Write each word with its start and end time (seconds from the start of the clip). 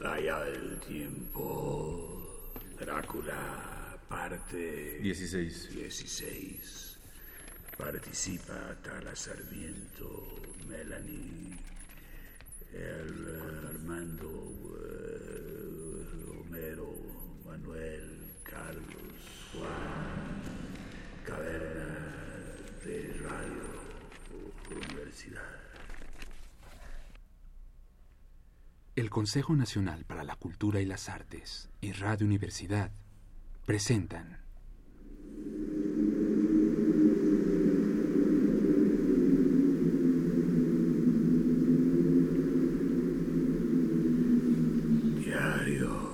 La 0.00 0.18
llave 0.18 0.50
del 0.52 0.78
tiempo. 0.80 2.42
Drácula, 2.78 3.98
parte 4.08 4.98
16. 5.00 5.68
16. 5.74 6.98
Participa 7.76 8.76
Tala 8.82 9.14
Sarmiento, 9.14 10.40
Melanie, 10.66 11.56
el 12.72 13.28
eh, 13.28 13.68
Armando, 13.68 14.30
eh, 14.80 16.40
Homero, 16.40 16.94
Manuel, 17.44 18.32
Carlos, 18.42 19.52
Juan, 19.52 20.42
Caverna 21.24 21.96
de 22.84 23.14
Radio 23.22 24.76
Universidad. 24.76 25.49
El 29.00 29.08
Consejo 29.08 29.56
Nacional 29.56 30.04
para 30.04 30.24
la 30.24 30.36
Cultura 30.36 30.78
y 30.82 30.84
las 30.84 31.08
Artes 31.08 31.70
y 31.80 31.92
Radio 31.92 32.26
Universidad 32.26 32.90
presentan 33.64 34.42
Diario 45.24 46.12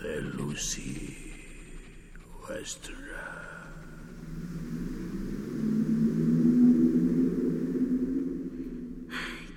de 0.00 0.22
Lucy 0.22 1.30
Westerra. 2.48 3.66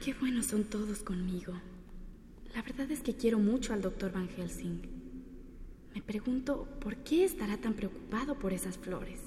Qué 0.04 0.14
buenos 0.16 0.48
son 0.48 0.66
todos 0.66 1.00
conmigo. 1.00 1.54
Verdad 2.80 2.94
es 2.94 3.04
que 3.04 3.18
quiero 3.18 3.40
mucho 3.40 3.74
al 3.74 3.82
doctor 3.82 4.14
Van 4.14 4.30
Helsing. 4.30 4.80
Me 5.94 6.02
pregunto 6.02 6.66
por 6.80 6.96
qué 6.96 7.26
estará 7.26 7.58
tan 7.58 7.74
preocupado 7.74 8.40
por 8.40 8.54
esas 8.54 8.78
flores. 8.78 9.20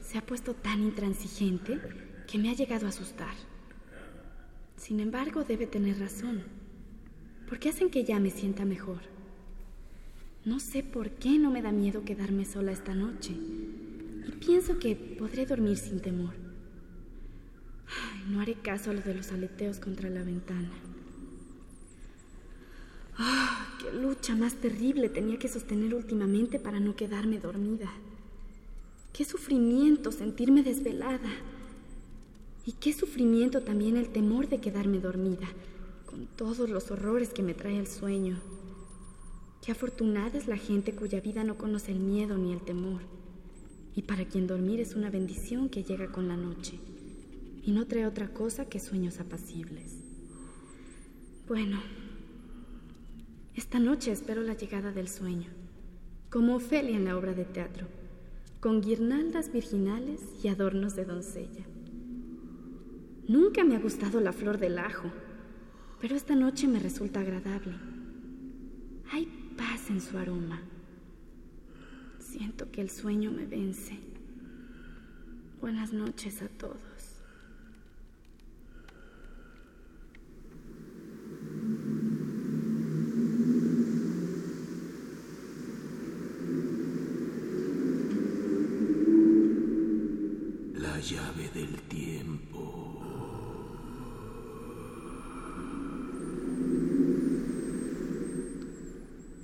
Se 0.00 0.16
ha 0.16 0.24
puesto 0.24 0.54
tan 0.54 0.80
intransigente 0.80 1.78
que 2.26 2.38
me 2.38 2.48
ha 2.48 2.54
llegado 2.54 2.86
a 2.86 2.88
asustar. 2.88 3.34
Sin 4.78 5.00
embargo, 5.00 5.44
debe 5.44 5.66
tener 5.66 5.98
razón. 5.98 6.44
¿Por 7.46 7.58
qué 7.58 7.68
hacen 7.68 7.90
que 7.90 8.04
ya 8.04 8.18
me 8.18 8.30
sienta 8.30 8.64
mejor? 8.64 9.02
No 10.46 10.60
sé 10.60 10.82
por 10.82 11.10
qué 11.10 11.38
no 11.38 11.50
me 11.50 11.60
da 11.60 11.72
miedo 11.72 12.06
quedarme 12.06 12.46
sola 12.46 12.72
esta 12.72 12.94
noche. 12.94 13.32
Y 13.32 14.32
pienso 14.40 14.78
que 14.78 14.96
podré 14.96 15.44
dormir 15.44 15.76
sin 15.76 16.00
temor. 16.00 16.32
Ay, 17.86 18.32
no 18.32 18.40
haré 18.40 18.54
caso 18.54 18.92
a 18.92 18.94
lo 18.94 19.02
de 19.02 19.12
los 19.12 19.30
aleteos 19.30 19.78
contra 19.78 20.08
la 20.08 20.22
ventana. 20.22 20.70
¡Qué 23.80 23.92
lucha 23.92 24.36
más 24.36 24.54
terrible 24.54 25.08
tenía 25.08 25.38
que 25.38 25.48
sostener 25.48 25.94
últimamente 25.94 26.58
para 26.58 26.80
no 26.80 26.94
quedarme 26.94 27.38
dormida! 27.38 27.90
¡Qué 29.12 29.24
sufrimiento 29.24 30.12
sentirme 30.12 30.62
desvelada! 30.62 31.30
Y 32.64 32.72
qué 32.72 32.92
sufrimiento 32.92 33.62
también 33.62 33.96
el 33.96 34.10
temor 34.10 34.48
de 34.48 34.60
quedarme 34.60 34.98
dormida, 34.98 35.48
con 36.06 36.26
todos 36.26 36.68
los 36.68 36.90
horrores 36.90 37.30
que 37.30 37.42
me 37.42 37.54
trae 37.54 37.78
el 37.78 37.86
sueño. 37.86 38.38
Qué 39.64 39.72
afortunada 39.72 40.38
es 40.38 40.46
la 40.46 40.58
gente 40.58 40.94
cuya 40.94 41.20
vida 41.20 41.44
no 41.44 41.56
conoce 41.56 41.92
el 41.92 41.98
miedo 41.98 42.36
ni 42.36 42.52
el 42.52 42.60
temor, 42.60 43.00
y 43.96 44.02
para 44.02 44.26
quien 44.26 44.46
dormir 44.46 44.80
es 44.80 44.94
una 44.94 45.10
bendición 45.10 45.70
que 45.70 45.82
llega 45.82 46.12
con 46.12 46.28
la 46.28 46.36
noche, 46.36 46.78
y 47.64 47.72
no 47.72 47.86
trae 47.86 48.06
otra 48.06 48.28
cosa 48.34 48.66
que 48.66 48.80
sueños 48.80 49.18
apacibles. 49.18 49.94
Bueno, 51.48 51.80
esta 53.58 53.80
noche 53.80 54.12
espero 54.12 54.42
la 54.42 54.54
llegada 54.54 54.92
del 54.92 55.08
sueño, 55.08 55.50
como 56.30 56.54
Ofelia 56.54 56.96
en 56.96 57.04
la 57.04 57.16
obra 57.16 57.34
de 57.34 57.44
teatro, 57.44 57.88
con 58.60 58.80
guirnaldas 58.80 59.50
virginales 59.52 60.20
y 60.44 60.46
adornos 60.46 60.94
de 60.94 61.04
doncella. 61.04 61.64
Nunca 63.26 63.64
me 63.64 63.74
ha 63.74 63.80
gustado 63.80 64.20
la 64.20 64.32
flor 64.32 64.58
del 64.58 64.78
ajo, 64.78 65.10
pero 66.00 66.14
esta 66.14 66.36
noche 66.36 66.68
me 66.68 66.78
resulta 66.78 67.18
agradable. 67.18 67.74
Hay 69.10 69.26
paz 69.56 69.90
en 69.90 70.00
su 70.00 70.16
aroma. 70.16 70.62
Siento 72.20 72.70
que 72.70 72.80
el 72.80 72.90
sueño 72.90 73.32
me 73.32 73.44
vence. 73.44 73.98
Buenas 75.60 75.92
noches 75.92 76.42
a 76.42 76.48
todos. 76.48 77.18
La 90.74 91.00
llave 91.00 91.48
del 91.54 91.80
tiempo. 91.88 92.68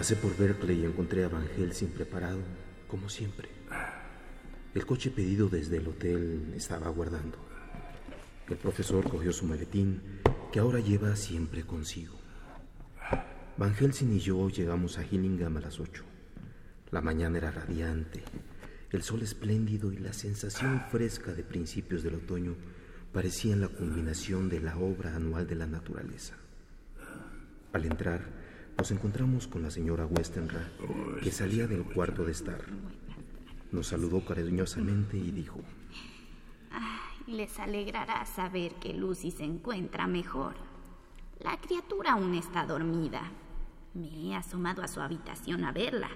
Pasé 0.00 0.16
por 0.16 0.34
Berkeley 0.34 0.80
y 0.80 0.86
encontré 0.86 1.24
a 1.24 1.28
Van 1.28 1.46
Helsing 1.46 1.88
preparado, 1.88 2.38
como 2.88 3.10
siempre. 3.10 3.50
El 4.74 4.86
coche 4.86 5.10
pedido 5.10 5.50
desde 5.50 5.76
el 5.76 5.88
hotel 5.88 6.54
estaba 6.56 6.86
aguardando. 6.86 7.36
El 8.48 8.56
profesor 8.56 9.06
cogió 9.06 9.30
su 9.30 9.44
maletín, 9.44 10.00
que 10.50 10.58
ahora 10.58 10.80
lleva 10.80 11.14
siempre 11.16 11.64
consigo. 11.64 12.14
Van 13.58 13.74
Helsing 13.74 14.14
y 14.14 14.20
yo 14.20 14.48
llegamos 14.48 14.96
a 14.96 15.04
Hillingham 15.04 15.58
a 15.58 15.60
las 15.60 15.78
ocho. 15.78 16.04
La 16.90 17.02
mañana 17.02 17.36
era 17.36 17.50
radiante, 17.50 18.22
el 18.92 19.02
sol 19.02 19.20
espléndido 19.20 19.92
y 19.92 19.98
la 19.98 20.14
sensación 20.14 20.82
fresca 20.90 21.34
de 21.34 21.44
principios 21.44 22.02
del 22.02 22.14
otoño 22.14 22.56
parecían 23.12 23.60
la 23.60 23.68
culminación 23.68 24.48
de 24.48 24.60
la 24.60 24.78
obra 24.78 25.14
anual 25.14 25.46
de 25.46 25.56
la 25.56 25.66
naturaleza. 25.66 26.36
Al 27.74 27.84
entrar, 27.84 28.39
nos 28.80 28.92
encontramos 28.92 29.46
con 29.46 29.62
la 29.62 29.70
señora 29.70 30.06
Westenra, 30.06 30.66
que 31.22 31.30
salía 31.30 31.66
del 31.66 31.84
cuarto 31.84 32.24
de 32.24 32.32
estar. 32.32 32.62
Nos 33.72 33.88
saludó 33.88 34.24
cariñosamente 34.24 35.18
y 35.18 35.30
dijo, 35.32 35.60
Ay, 36.70 37.34
les 37.34 37.58
alegrará 37.58 38.24
saber 38.24 38.72
que 38.76 38.94
Lucy 38.94 39.32
se 39.32 39.44
encuentra 39.44 40.06
mejor. 40.06 40.54
La 41.40 41.58
criatura 41.58 42.12
aún 42.12 42.34
está 42.34 42.64
dormida. 42.64 43.20
Me 43.92 44.08
he 44.08 44.34
asomado 44.34 44.82
a 44.82 44.88
su 44.88 45.02
habitación 45.02 45.62
a 45.64 45.72
verla, 45.72 46.08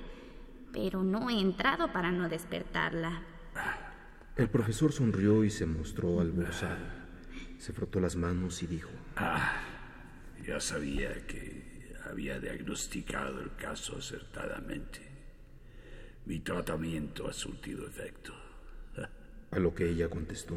pero 0.73 1.03
no 1.03 1.29
he 1.29 1.39
entrado 1.39 1.93
para 1.93 2.13
no 2.13 2.31
despertarla. 2.31 3.25
El 4.37 4.49
profesor 4.49 4.91
sonrió 4.91 5.45
y 5.45 5.51
se 5.51 5.67
mostró 5.67 6.19
alborozado. 6.19 6.87
Se 7.59 7.75
frotó 7.75 8.01
las 8.01 8.17
manos 8.17 8.63
y 8.63 8.69
dijo, 8.69 8.91
Ah, 9.17 9.53
ya 10.47 10.61
sabía 10.61 11.27
que 11.27 11.74
había 12.11 12.39
diagnosticado 12.39 13.41
el 13.41 13.55
caso 13.57 13.97
acertadamente. 13.99 15.01
Mi 16.27 16.41
tratamiento 16.41 17.29
ha 17.29 17.33
surtido 17.33 17.87
efecto. 17.87 18.33
A 19.51 19.59
lo 19.59 19.75
que 19.75 19.89
ella 19.89 20.09
contestó. 20.09 20.57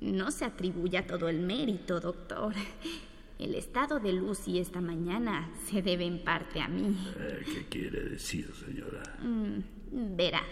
No 0.00 0.30
se 0.30 0.44
atribuya 0.44 1.06
todo 1.06 1.28
el 1.28 1.40
mérito, 1.40 2.00
doctor. 2.00 2.54
El 3.38 3.54
estado 3.54 4.00
de 4.00 4.14
Lucy 4.14 4.58
esta 4.58 4.80
mañana 4.80 5.50
se 5.66 5.82
debe 5.82 6.06
en 6.06 6.24
parte 6.24 6.60
a 6.60 6.68
mí. 6.68 6.96
Eh, 7.18 7.44
¿Qué 7.44 7.66
quiere 7.68 8.00
decir, 8.00 8.50
señora? 8.54 9.02
Mm, 9.22 10.16
verá, 10.16 10.42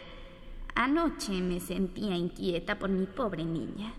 anoche 0.74 1.32
me 1.40 1.60
sentía 1.60 2.14
inquieta 2.14 2.78
por 2.78 2.90
mi 2.90 3.06
pobre 3.06 3.44
niña 3.44 3.94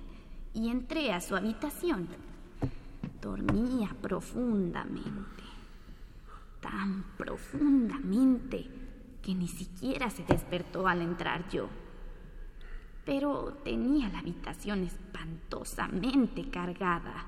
y 0.53 0.69
entré 0.69 1.11
a 1.11 1.19
su 1.19 1.35
habitación. 1.35 2.07
Dormía 3.21 3.89
profundamente, 4.01 5.43
tan 6.61 7.03
profundamente 7.17 8.69
que 9.21 9.33
ni 9.33 9.47
siquiera 9.47 10.09
se 10.09 10.23
despertó 10.23 10.87
al 10.87 11.01
entrar 11.01 11.49
yo. 11.49 11.67
Pero 13.05 13.57
tenía 13.63 14.09
la 14.09 14.19
habitación 14.19 14.83
espantosamente 14.83 16.49
cargada. 16.49 17.25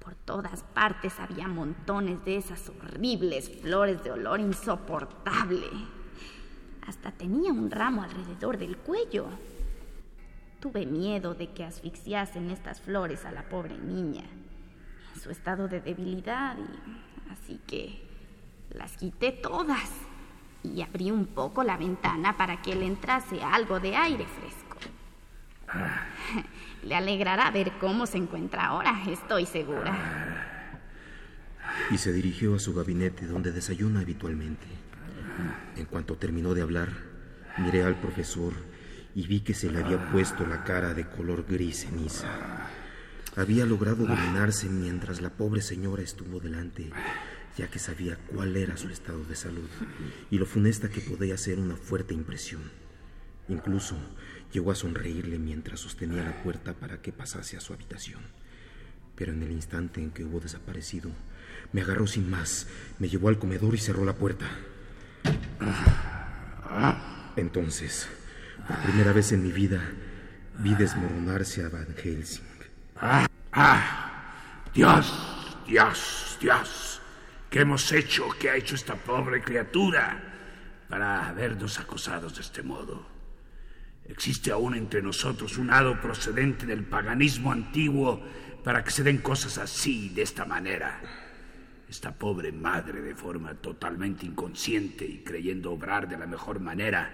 Por 0.00 0.14
todas 0.14 0.62
partes 0.62 1.20
había 1.20 1.46
montones 1.46 2.24
de 2.24 2.36
esas 2.36 2.68
horribles 2.68 3.60
flores 3.60 4.02
de 4.02 4.10
olor 4.10 4.40
insoportable. 4.40 5.66
Hasta 6.86 7.12
tenía 7.12 7.52
un 7.52 7.70
ramo 7.70 8.02
alrededor 8.02 8.58
del 8.58 8.76
cuello. 8.76 9.26
Tuve 10.58 10.86
miedo 10.86 11.34
de 11.34 11.52
que 11.52 11.64
asfixiasen 11.64 12.50
estas 12.50 12.80
flores 12.80 13.24
a 13.24 13.32
la 13.32 13.48
pobre 13.48 13.78
niña 13.78 14.24
en 15.14 15.20
su 15.20 15.30
estado 15.30 15.68
de 15.68 15.80
debilidad 15.80 16.56
y 16.58 17.30
así 17.30 17.60
que 17.66 18.09
las 18.70 18.96
quité 18.96 19.32
todas 19.32 19.90
y 20.62 20.82
abrí 20.82 21.10
un 21.10 21.26
poco 21.26 21.64
la 21.64 21.76
ventana 21.76 22.36
para 22.36 22.60
que 22.62 22.74
le 22.74 22.86
entrase 22.86 23.42
algo 23.42 23.80
de 23.80 23.96
aire 23.96 24.26
fresco. 24.26 24.76
Le 26.82 26.94
alegrará 26.94 27.50
ver 27.50 27.72
cómo 27.78 28.06
se 28.06 28.16
encuentra 28.16 28.66
ahora, 28.66 29.02
estoy 29.06 29.44
segura. 29.44 30.66
Y 31.90 31.98
se 31.98 32.12
dirigió 32.12 32.54
a 32.54 32.58
su 32.58 32.74
gabinete 32.74 33.26
donde 33.26 33.52
desayuna 33.52 34.00
habitualmente. 34.00 34.66
En 35.76 35.84
cuanto 35.86 36.16
terminó 36.16 36.54
de 36.54 36.62
hablar, 36.62 36.88
miré 37.58 37.84
al 37.84 37.96
profesor 37.96 38.54
y 39.14 39.26
vi 39.26 39.40
que 39.40 39.54
se 39.54 39.70
le 39.70 39.82
había 39.82 40.10
puesto 40.10 40.46
la 40.46 40.64
cara 40.64 40.94
de 40.94 41.06
color 41.06 41.44
gris 41.46 41.84
ceniza. 41.84 42.28
Había 43.36 43.64
logrado 43.64 44.06
dominarse 44.06 44.68
mientras 44.68 45.20
la 45.20 45.30
pobre 45.30 45.60
señora 45.60 46.02
estuvo 46.02 46.40
delante, 46.40 46.90
ya 47.56 47.68
que 47.68 47.78
sabía 47.78 48.16
cuál 48.16 48.56
era 48.56 48.76
su 48.76 48.88
estado 48.88 49.24
de 49.24 49.36
salud 49.36 49.68
y 50.30 50.38
lo 50.38 50.46
funesta 50.46 50.88
que 50.88 51.00
podía 51.00 51.36
ser 51.36 51.58
una 51.58 51.76
fuerte 51.76 52.14
impresión. 52.14 52.62
Incluso 53.48 53.96
llegó 54.52 54.70
a 54.70 54.76
sonreírle 54.76 55.38
mientras 55.38 55.80
sostenía 55.80 56.22
la 56.22 56.42
puerta 56.42 56.74
para 56.74 57.02
que 57.02 57.12
pasase 57.12 57.56
a 57.56 57.60
su 57.60 57.72
habitación. 57.72 58.20
Pero 59.16 59.32
en 59.32 59.42
el 59.42 59.50
instante 59.50 60.00
en 60.00 60.10
que 60.10 60.24
hubo 60.24 60.40
desaparecido, 60.40 61.10
me 61.72 61.82
agarró 61.82 62.06
sin 62.06 62.30
más, 62.30 62.68
me 62.98 63.08
llevó 63.08 63.28
al 63.28 63.38
comedor 63.38 63.74
y 63.74 63.78
cerró 63.78 64.04
la 64.04 64.14
puerta. 64.14 64.48
Entonces, 67.36 68.08
por 68.66 68.76
primera 68.78 69.12
vez 69.12 69.32
en 69.32 69.42
mi 69.42 69.52
vida, 69.52 69.80
vi 70.58 70.74
desmoronarse 70.74 71.64
a 71.64 71.68
Van 71.68 71.94
Helsing. 71.96 72.44
¡Ah! 72.96 73.26
Dios, 74.72 75.12
Dios, 75.66 76.38
Dios. 76.40 76.89
¿Qué 77.50 77.62
hemos 77.62 77.90
hecho? 77.90 78.28
¿Qué 78.38 78.48
ha 78.48 78.54
hecho 78.54 78.76
esta 78.76 78.94
pobre 78.94 79.42
criatura 79.42 80.22
para 80.88 81.28
habernos 81.28 81.80
acosados 81.80 82.36
de 82.36 82.42
este 82.42 82.62
modo? 82.62 83.04
Existe 84.06 84.52
aún 84.52 84.76
entre 84.76 85.02
nosotros 85.02 85.58
un 85.58 85.72
hado 85.72 86.00
procedente 86.00 86.64
del 86.64 86.84
paganismo 86.84 87.50
antiguo 87.50 88.22
para 88.62 88.84
que 88.84 88.92
se 88.92 89.02
den 89.02 89.18
cosas 89.18 89.58
así, 89.58 90.10
de 90.10 90.22
esta 90.22 90.44
manera. 90.44 91.00
Esta 91.88 92.12
pobre 92.12 92.52
madre, 92.52 93.00
de 93.00 93.16
forma 93.16 93.52
totalmente 93.54 94.24
inconsciente 94.26 95.04
y 95.04 95.24
creyendo 95.24 95.72
obrar 95.72 96.08
de 96.08 96.18
la 96.18 96.26
mejor 96.26 96.60
manera, 96.60 97.10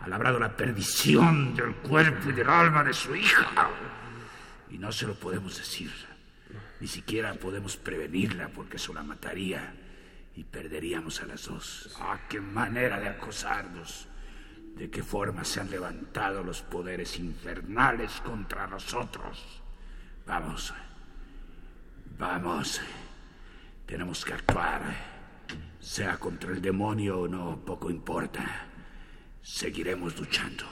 ha 0.00 0.08
labrado 0.08 0.40
la 0.40 0.56
perdición 0.56 1.54
del 1.54 1.76
cuerpo 1.76 2.30
y 2.30 2.32
del 2.32 2.48
alma 2.48 2.82
de 2.82 2.92
su 2.92 3.14
hija. 3.14 3.70
Y 4.68 4.78
no 4.78 4.90
se 4.90 5.06
lo 5.06 5.14
podemos 5.14 5.56
decir. 5.56 5.92
Ni 6.80 6.86
siquiera 6.86 7.34
podemos 7.34 7.76
prevenirla 7.76 8.48
porque 8.48 8.76
eso 8.76 8.92
la 8.92 9.02
mataría 9.02 9.74
y 10.34 10.44
perderíamos 10.44 11.22
a 11.22 11.26
las 11.26 11.46
dos. 11.46 11.96
¡Ah, 12.00 12.20
qué 12.28 12.40
manera 12.40 13.00
de 13.00 13.08
acosarnos! 13.08 14.08
¿De 14.76 14.90
qué 14.90 15.02
forma 15.02 15.42
se 15.42 15.60
han 15.60 15.70
levantado 15.70 16.42
los 16.44 16.60
poderes 16.60 17.18
infernales 17.18 18.20
contra 18.20 18.66
nosotros? 18.66 19.62
Vamos. 20.26 20.74
Vamos. 22.18 22.82
Tenemos 23.86 24.22
que 24.22 24.34
actuar. 24.34 24.82
Sea 25.80 26.18
contra 26.18 26.50
el 26.50 26.60
demonio 26.60 27.20
o 27.20 27.28
no, 27.28 27.64
poco 27.64 27.90
importa. 27.90 28.66
Seguiremos 29.40 30.18
luchando. 30.18 30.64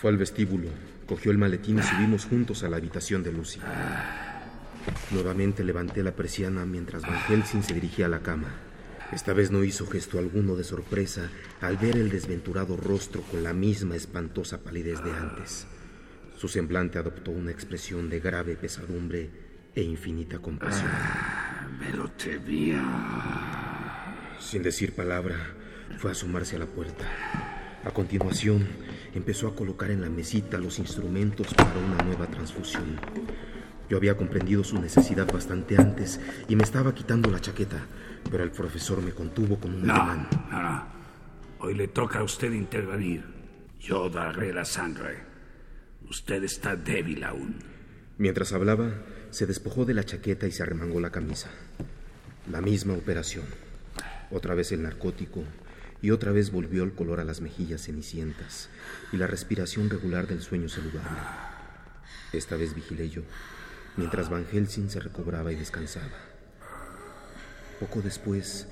Fue 0.00 0.10
al 0.10 0.16
vestíbulo, 0.16 0.68
cogió 1.06 1.32
el 1.32 1.38
maletín 1.38 1.78
y 1.78 1.82
subimos 1.82 2.24
juntos 2.24 2.62
a 2.62 2.68
la 2.68 2.76
habitación 2.76 3.24
de 3.24 3.32
Lucy. 3.32 3.58
Nuevamente 5.10 5.64
levanté 5.64 6.02
la 6.02 6.12
persiana 6.12 6.64
mientras 6.64 7.02
Van 7.02 7.20
Helsing 7.28 7.62
se 7.62 7.74
dirigía 7.74 8.06
a 8.06 8.10
la 8.10 8.20
cama. 8.20 8.48
Esta 9.12 9.32
vez 9.32 9.50
no 9.50 9.64
hizo 9.64 9.86
gesto 9.86 10.18
alguno 10.18 10.54
de 10.54 10.64
sorpresa 10.64 11.30
al 11.60 11.78
ver 11.78 11.96
el 11.96 12.10
desventurado 12.10 12.76
rostro 12.76 13.22
con 13.22 13.42
la 13.42 13.54
misma 13.54 13.96
espantosa 13.96 14.62
palidez 14.62 15.02
de 15.02 15.12
antes. 15.12 15.66
Su 16.36 16.46
semblante 16.48 16.98
adoptó 16.98 17.30
una 17.30 17.50
expresión 17.50 18.10
de 18.10 18.20
grave 18.20 18.56
pesadumbre 18.56 19.30
e 19.74 19.82
infinita 19.82 20.38
compasión. 20.38 20.90
Me 21.80 21.90
lo 21.96 22.10
temía. 22.10 22.84
Sin 24.38 24.62
decir 24.62 24.94
palabra, 24.94 25.54
fue 25.98 26.10
a 26.10 26.12
asomarse 26.12 26.56
a 26.56 26.60
la 26.60 26.66
puerta. 26.66 27.06
A 27.84 27.90
continuación, 27.90 28.66
empezó 29.14 29.48
a 29.48 29.56
colocar 29.56 29.90
en 29.90 30.02
la 30.02 30.10
mesita 30.10 30.58
los 30.58 30.78
instrumentos 30.78 31.54
para 31.54 31.78
una 31.78 32.02
nueva 32.04 32.26
transfusión. 32.26 33.00
Yo 33.88 33.96
había 33.96 34.16
comprendido 34.16 34.64
su 34.64 34.80
necesidad 34.80 35.30
bastante 35.32 35.76
antes 35.76 36.20
y 36.48 36.56
me 36.56 36.62
estaba 36.62 36.94
quitando 36.94 37.30
la 37.30 37.40
chaqueta, 37.40 37.86
pero 38.30 38.44
el 38.44 38.50
profesor 38.50 39.02
me 39.02 39.12
contuvo 39.12 39.58
con 39.58 39.74
un 39.74 39.86
No, 39.86 40.14
no, 40.14 40.62
no. 40.62 40.86
Hoy 41.60 41.74
le 41.74 41.88
toca 41.88 42.20
a 42.20 42.22
usted 42.22 42.52
intervenir. 42.52 43.24
Yo 43.80 44.10
daré 44.10 44.52
la 44.52 44.64
sangre. 44.64 45.18
Usted 46.08 46.44
está 46.44 46.76
débil 46.76 47.24
aún. 47.24 47.56
Mientras 48.18 48.52
hablaba, 48.52 48.92
se 49.30 49.46
despojó 49.46 49.84
de 49.84 49.94
la 49.94 50.04
chaqueta 50.04 50.46
y 50.46 50.52
se 50.52 50.62
arremangó 50.62 51.00
la 51.00 51.10
camisa. 51.10 51.50
La 52.50 52.60
misma 52.60 52.94
operación. 52.94 53.44
Otra 54.30 54.54
vez 54.54 54.72
el 54.72 54.82
narcótico 54.82 55.44
y 56.02 56.10
otra 56.10 56.32
vez 56.32 56.50
volvió 56.50 56.84
el 56.84 56.92
color 56.92 57.20
a 57.20 57.24
las 57.24 57.40
mejillas 57.40 57.82
cenicientas 57.82 58.68
y 59.12 59.16
la 59.16 59.26
respiración 59.26 59.90
regular 59.90 60.26
del 60.26 60.42
sueño 60.42 60.68
saludable. 60.68 61.18
Esta 62.32 62.56
vez 62.56 62.74
vigilé 62.74 63.08
yo, 63.08 63.22
mientras 63.98 64.30
Van 64.30 64.46
Helsing 64.46 64.88
se 64.88 65.00
recobraba 65.00 65.52
y 65.52 65.56
descansaba. 65.56 66.06
Poco 67.80 68.00
después, 68.00 68.68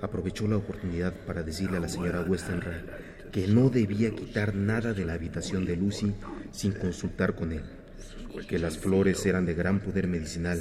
aprovechó 0.00 0.48
la 0.48 0.56
oportunidad 0.56 1.12
para 1.26 1.42
decirle 1.42 1.76
a 1.76 1.80
la 1.80 1.88
señora 1.88 2.22
Westenra 2.22 2.82
que 3.30 3.46
no 3.46 3.68
debía 3.68 4.10
quitar 4.10 4.54
nada 4.54 4.92
de 4.94 5.04
la 5.04 5.12
habitación 5.12 5.66
de 5.66 5.76
Lucy 5.76 6.14
sin 6.50 6.72
consultar 6.72 7.34
con 7.36 7.52
él, 7.52 7.62
que 8.48 8.58
las 8.58 8.78
flores 8.78 9.24
eran 9.26 9.44
de 9.44 9.54
gran 9.54 9.80
poder 9.80 10.08
medicinal 10.08 10.58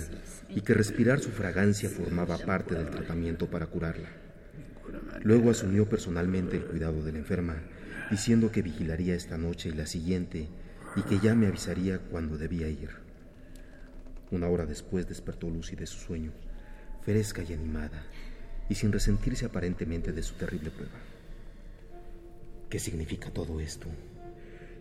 y 0.50 0.62
que 0.62 0.74
respirar 0.74 1.20
su 1.20 1.30
fragancia 1.30 1.90
formaba 1.90 2.38
parte 2.38 2.76
del 2.76 2.90
tratamiento 2.90 3.48
para 3.48 3.68
curarla. 3.68 4.10
Luego 5.24 5.50
asumió 5.50 5.88
personalmente 5.88 6.58
el 6.58 6.66
cuidado 6.66 7.04
de 7.04 7.14
la 7.14 7.20
enferma, 7.20 7.56
diciendo 8.12 8.52
que 8.52 8.62
vigilaría 8.62 9.16
esta 9.16 9.38
noche 9.38 9.70
y 9.70 9.74
la 9.74 9.86
siguiente 9.86 10.50
y 10.96 11.02
que 11.04 11.20
ya 11.20 11.36
me 11.36 11.48
avisaría 11.48 12.00
cuando 12.00 12.38
debía 12.38 12.68
ir. 12.68 13.09
Una 14.32 14.48
hora 14.48 14.66
después 14.66 15.08
despertó 15.08 15.50
Lucy 15.50 15.76
de 15.76 15.88
su 15.88 15.98
sueño, 15.98 16.32
fresca 17.02 17.44
y 17.48 17.54
animada, 17.54 18.04
y 18.70 18.76
sin 18.76 18.92
resentirse 18.92 19.46
aparentemente 19.46 20.12
de 20.12 20.22
su 20.22 20.36
terrible 20.36 20.70
prueba. 20.70 21.00
¿Qué 22.70 22.78
significa 22.78 23.32
todo 23.32 23.60
esto? 23.60 23.88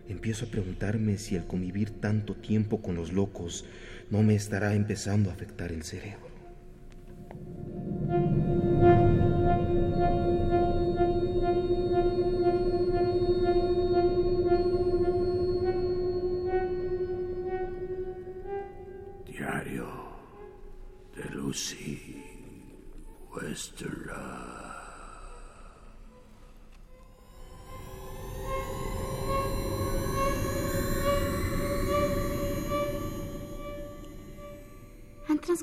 Empiezo 0.07 0.45
a 0.45 0.49
preguntarme 0.49 1.17
si 1.17 1.35
el 1.35 1.45
convivir 1.45 1.89
tanto 1.99 2.35
tiempo 2.35 2.81
con 2.81 2.95
los 2.95 3.11
locos 3.11 3.65
no 4.11 4.21
me 4.21 4.35
estará 4.35 4.75
empezando 4.75 5.29
a 5.29 5.33
afectar 5.33 5.71
el 5.71 5.83
cerebro. 5.83 6.29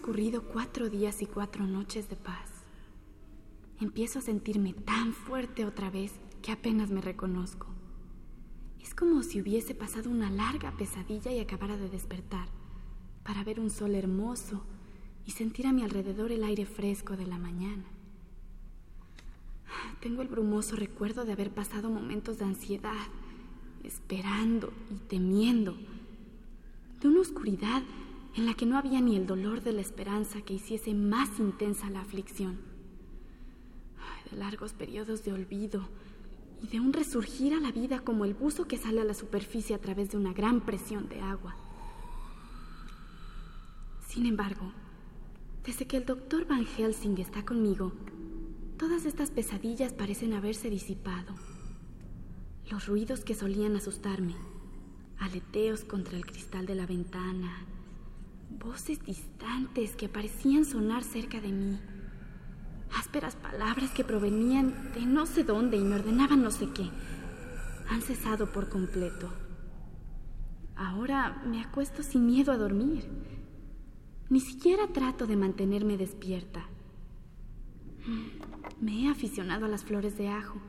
Transcurrido 0.06 0.42
cuatro 0.42 0.88
días 0.88 1.20
y 1.20 1.26
cuatro 1.26 1.66
noches 1.66 2.08
de 2.08 2.14
paz. 2.14 2.48
Empiezo 3.80 4.20
a 4.20 4.22
sentirme 4.22 4.72
tan 4.72 5.12
fuerte 5.12 5.64
otra 5.64 5.90
vez 5.90 6.12
que 6.42 6.52
apenas 6.52 6.90
me 6.90 7.00
reconozco. 7.00 7.66
Es 8.80 8.94
como 8.94 9.24
si 9.24 9.40
hubiese 9.40 9.74
pasado 9.74 10.08
una 10.08 10.30
larga 10.30 10.70
pesadilla 10.76 11.32
y 11.32 11.40
acabara 11.40 11.76
de 11.76 11.88
despertar 11.88 12.46
para 13.24 13.42
ver 13.42 13.58
un 13.58 13.68
sol 13.68 13.96
hermoso 13.96 14.62
y 15.26 15.32
sentir 15.32 15.66
a 15.66 15.72
mi 15.72 15.82
alrededor 15.82 16.30
el 16.30 16.44
aire 16.44 16.66
fresco 16.66 17.16
de 17.16 17.26
la 17.26 17.38
mañana. 17.38 17.86
Tengo 20.00 20.22
el 20.22 20.28
brumoso 20.28 20.76
recuerdo 20.76 21.24
de 21.24 21.32
haber 21.32 21.50
pasado 21.50 21.90
momentos 21.90 22.38
de 22.38 22.44
ansiedad, 22.44 23.08
esperando 23.82 24.72
y 24.88 24.98
temiendo, 25.08 25.76
de 27.00 27.08
una 27.08 27.22
oscuridad 27.22 27.82
en 28.36 28.44
la 28.44 28.54
que 28.54 28.66
no 28.66 28.76
había 28.76 29.00
ni 29.00 29.16
el 29.16 29.26
dolor 29.26 29.62
de 29.62 29.72
la 29.72 29.80
esperanza 29.80 30.42
que 30.42 30.54
hiciese 30.54 30.92
más 30.92 31.38
intensa 31.38 31.88
la 31.88 32.02
aflicción, 32.02 32.58
de 34.30 34.36
largos 34.36 34.74
periodos 34.74 35.24
de 35.24 35.32
olvido 35.32 35.88
y 36.62 36.66
de 36.66 36.80
un 36.80 36.92
resurgir 36.92 37.54
a 37.54 37.60
la 37.60 37.72
vida 37.72 38.00
como 38.00 38.26
el 38.26 38.34
buzo 38.34 38.68
que 38.68 38.76
sale 38.76 39.00
a 39.00 39.04
la 39.04 39.14
superficie 39.14 39.74
a 39.74 39.80
través 39.80 40.10
de 40.10 40.18
una 40.18 40.34
gran 40.34 40.60
presión 40.60 41.08
de 41.08 41.20
agua. 41.20 41.56
Sin 44.06 44.26
embargo, 44.26 44.70
desde 45.64 45.86
que 45.86 45.96
el 45.96 46.04
doctor 46.04 46.46
Van 46.46 46.66
Helsing 46.66 47.18
está 47.18 47.44
conmigo, 47.44 47.92
todas 48.76 49.06
estas 49.06 49.30
pesadillas 49.30 49.94
parecen 49.94 50.34
haberse 50.34 50.68
disipado. 50.68 51.34
Los 52.70 52.86
ruidos 52.86 53.20
que 53.20 53.34
solían 53.34 53.76
asustarme, 53.76 54.34
aleteos 55.18 55.84
contra 55.84 56.16
el 56.16 56.26
cristal 56.26 56.66
de 56.66 56.74
la 56.74 56.86
ventana, 56.86 57.66
voces 58.58 59.04
distantes 59.04 59.96
que 59.96 60.08
parecían 60.08 60.64
sonar 60.64 61.04
cerca 61.04 61.40
de 61.40 61.52
mí, 61.52 61.78
ásperas 62.98 63.36
palabras 63.36 63.90
que 63.90 64.04
provenían 64.04 64.92
de 64.94 65.06
no 65.06 65.26
sé 65.26 65.44
dónde 65.44 65.76
y 65.76 65.84
me 65.84 65.96
ordenaban 65.96 66.42
no 66.42 66.50
sé 66.50 66.70
qué, 66.70 66.90
han 67.88 68.02
cesado 68.02 68.52
por 68.52 68.68
completo. 68.68 69.32
Ahora 70.76 71.42
me 71.46 71.62
acuesto 71.62 72.02
sin 72.02 72.26
miedo 72.26 72.52
a 72.52 72.58
dormir. 72.58 73.08
Ni 74.28 74.40
siquiera 74.40 74.88
trato 74.88 75.26
de 75.26 75.36
mantenerme 75.36 75.96
despierta. 75.96 76.68
Me 78.80 79.02
he 79.02 79.08
aficionado 79.08 79.66
a 79.66 79.68
las 79.68 79.84
flores 79.84 80.18
de 80.18 80.28
ajo 80.28 80.60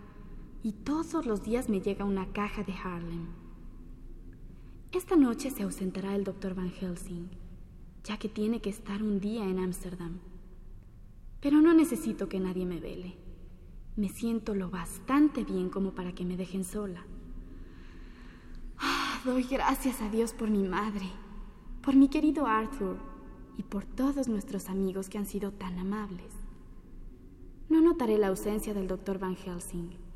y 0.63 0.71
todos 0.71 1.25
los 1.25 1.43
días 1.43 1.69
me 1.69 1.81
llega 1.81 2.05
una 2.05 2.31
caja 2.31 2.63
de 2.63 2.73
Harlem. 2.73 3.27
Esta 4.91 5.15
noche 5.15 5.51
se 5.51 5.63
ausentará 5.63 6.15
el 6.15 6.23
doctor 6.23 6.55
Van 6.55 6.71
Helsing, 6.71 7.29
ya 8.07 8.17
que 8.17 8.29
tiene 8.29 8.61
que 8.61 8.69
estar 8.69 9.03
un 9.03 9.19
día 9.19 9.43
en 9.43 9.59
Ámsterdam. 9.59 10.19
Pero 11.41 11.59
no 11.59 11.73
necesito 11.73 12.29
que 12.29 12.39
nadie 12.39 12.65
me 12.65 12.79
vele. 12.79 13.17
Me 13.95 14.09
siento 14.09 14.55
lo 14.55 14.69
bastante 14.69 15.43
bien 15.43 15.69
como 15.69 15.91
para 15.91 16.13
que 16.13 16.23
me 16.23 16.37
dejen 16.37 16.63
sola. 16.63 17.05
Ah, 18.77 19.19
doy 19.25 19.43
gracias 19.43 20.01
a 20.01 20.09
Dios 20.09 20.33
por 20.33 20.49
mi 20.49 20.63
madre, 20.63 21.07
por 21.81 21.95
mi 21.95 22.07
querido 22.07 22.45
Arthur 22.45 22.97
y 23.57 23.63
por 23.63 23.83
todos 23.83 24.27
nuestros 24.27 24.69
amigos 24.69 25.09
que 25.09 25.17
han 25.17 25.25
sido 25.25 25.51
tan 25.51 25.77
amables. 25.79 26.31
No 27.69 27.81
notaré 27.81 28.17
la 28.17 28.27
ausencia 28.27 28.73
del 28.73 28.87
doctor 28.87 29.19
Van 29.19 29.35
Helsing 29.35 30.07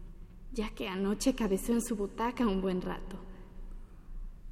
ya 0.53 0.69
que 0.69 0.87
anoche 0.87 1.33
cabeceó 1.33 1.75
en 1.75 1.81
su 1.81 1.95
butaca 1.95 2.45
un 2.45 2.61
buen 2.61 2.81
rato. 2.81 3.17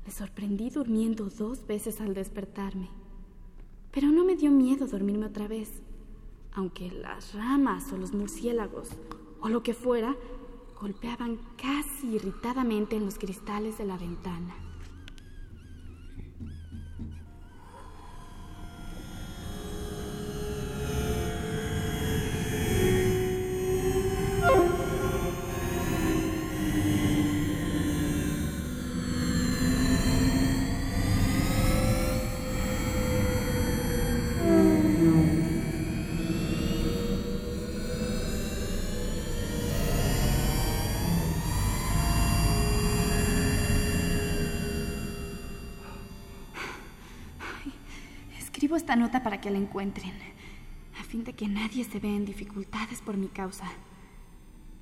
Me 0.05 0.11
sorprendí 0.11 0.69
durmiendo 0.69 1.25
dos 1.25 1.67
veces 1.67 1.99
al 2.01 2.13
despertarme, 2.13 2.89
pero 3.91 4.07
no 4.07 4.23
me 4.23 4.35
dio 4.35 4.51
miedo 4.51 4.87
dormirme 4.87 5.25
otra 5.25 5.47
vez, 5.47 5.81
aunque 6.53 6.91
las 6.91 7.33
ramas 7.33 7.91
o 7.91 7.97
los 7.97 8.13
murciélagos 8.13 8.89
o 9.41 9.49
lo 9.49 9.63
que 9.63 9.73
fuera 9.73 10.15
golpeaban 10.79 11.39
casi 11.61 12.15
irritadamente 12.15 12.95
en 12.95 13.05
los 13.05 13.17
cristales 13.17 13.77
de 13.77 13.85
la 13.85 13.97
ventana. 13.97 14.68
Escribo 48.69 48.85
esta 48.85 48.95
nota 48.95 49.23
para 49.23 49.41
que 49.41 49.49
la 49.49 49.57
encuentren, 49.57 50.13
a 50.99 51.03
fin 51.03 51.23
de 51.23 51.33
que 51.33 51.47
nadie 51.47 51.83
se 51.85 51.99
vea 51.99 52.15
en 52.15 52.23
dificultades 52.23 53.01
por 53.01 53.17
mi 53.17 53.27
causa. 53.27 53.65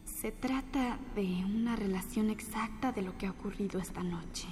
Se 0.03 0.29
trata 0.29 0.99
de 1.15 1.45
una 1.45 1.77
relación 1.77 2.29
exacta 2.29 2.91
de 2.91 3.01
lo 3.01 3.17
que 3.17 3.27
ha 3.27 3.31
ocurrido 3.31 3.79
esta 3.79 4.03
noche. 4.03 4.45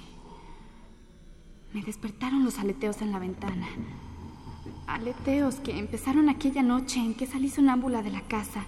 Me 1.74 1.82
despertaron 1.82 2.46
los 2.46 2.58
aleteos 2.58 3.02
en 3.02 3.12
la 3.12 3.18
ventana. 3.18 3.66
Aleteos 4.86 5.56
que 5.56 5.78
empezaron 5.78 6.30
aquella 6.30 6.62
noche 6.62 6.98
en 6.98 7.12
que 7.12 7.26
salí 7.26 7.50
sonámbula 7.50 8.00
de 8.00 8.12
la 8.12 8.22
casa 8.22 8.64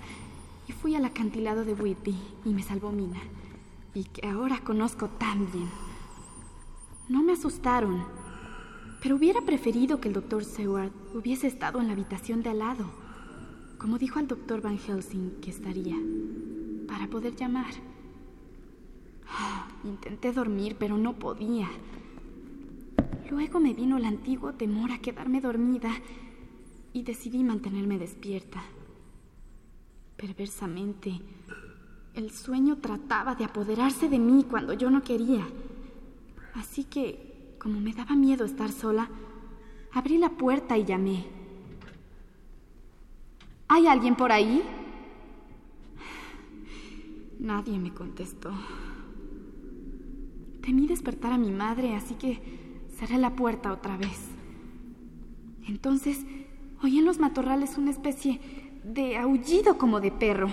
y 0.69 0.73
fui 0.73 0.95
al 0.95 1.07
acantilado 1.07 1.65
de 1.65 1.73
Whitby 1.73 2.15
y 2.45 2.51
me 2.51 2.63
salvó 2.63 2.93
Mina, 2.93 3.23
y 3.95 4.05
que 4.05 4.29
ahora 4.29 4.59
conozco 4.59 5.09
tan 5.09 5.51
bien. 5.51 5.71
No 7.09 7.23
me 7.23 7.33
asustaron, 7.33 8.18
pero 9.01 9.17
hubiera 9.17 9.41
preferido 9.43 10.01
que 10.01 10.09
el 10.09 10.15
doctor 10.15 10.45
Seward 10.45 10.91
hubiese 11.15 11.47
estado 11.47 11.81
en 11.81 11.87
la 11.87 11.93
habitación 11.93 12.43
de 12.43 12.51
al 12.51 12.59
lado, 12.59 12.91
como 13.79 13.99
dijo 13.99 14.19
al 14.19 14.27
doctor 14.27 14.61
Van 14.61 14.79
Helsing 14.79 15.41
que 15.41 15.51
estaría, 15.51 15.97
para 16.89 17.07
poder 17.09 17.37
llamar. 17.37 17.73
Intenté 19.85 20.33
dormir, 20.33 20.77
pero 20.79 20.99
no 20.99 21.19
podía. 21.19 21.69
Luego 23.31 23.61
me 23.61 23.75
vino 23.75 23.99
el 23.99 24.05
antiguo 24.05 24.55
temor 24.55 24.91
a 24.91 24.99
quedarme 24.99 25.41
dormida 25.41 25.91
y 26.93 27.03
decidí 27.03 27.45
mantenerme 27.45 27.99
despierta. 27.99 28.63
Perversamente, 30.17 31.21
el 32.15 32.33
sueño 32.33 32.79
trataba 32.79 33.37
de 33.37 33.45
apoderarse 33.45 34.09
de 34.09 34.19
mí 34.19 34.45
cuando 34.51 34.73
yo 34.73 34.91
no 34.91 35.05
quería. 35.05 35.47
Así 36.55 36.83
que 36.85 37.28
como 37.59 37.81
me 37.81 37.93
daba 37.93 38.15
miedo 38.15 38.45
estar 38.45 38.71
sola, 38.71 39.09
abrí 39.93 40.19
la 40.19 40.31
puerta 40.31 40.77
y 40.79 40.85
llamé. 40.85 41.27
¿Hay 43.69 43.87
alguien 43.87 44.17
por 44.17 44.33
ahí? 44.33 44.63
Nadie 47.39 47.79
me 47.79 47.93
contestó. 47.93 48.51
Temí 50.63 50.87
despertar 50.87 51.33
a 51.33 51.39
mi 51.39 51.51
madre, 51.51 51.95
así 51.95 52.15
que 52.15 52.41
cerré 52.97 53.19
la 53.19 53.35
puerta 53.37 53.73
otra 53.73 53.97
vez. 53.97 54.29
Entonces 55.67 56.25
oí 56.83 56.99
en 56.99 57.05
los 57.05 57.19
matorrales 57.19 57.77
una 57.77 57.91
especie 57.91 58.41
de 58.85 59.17
aullido 59.17 59.77
como 59.77 60.01
de 60.01 60.11
perro, 60.11 60.49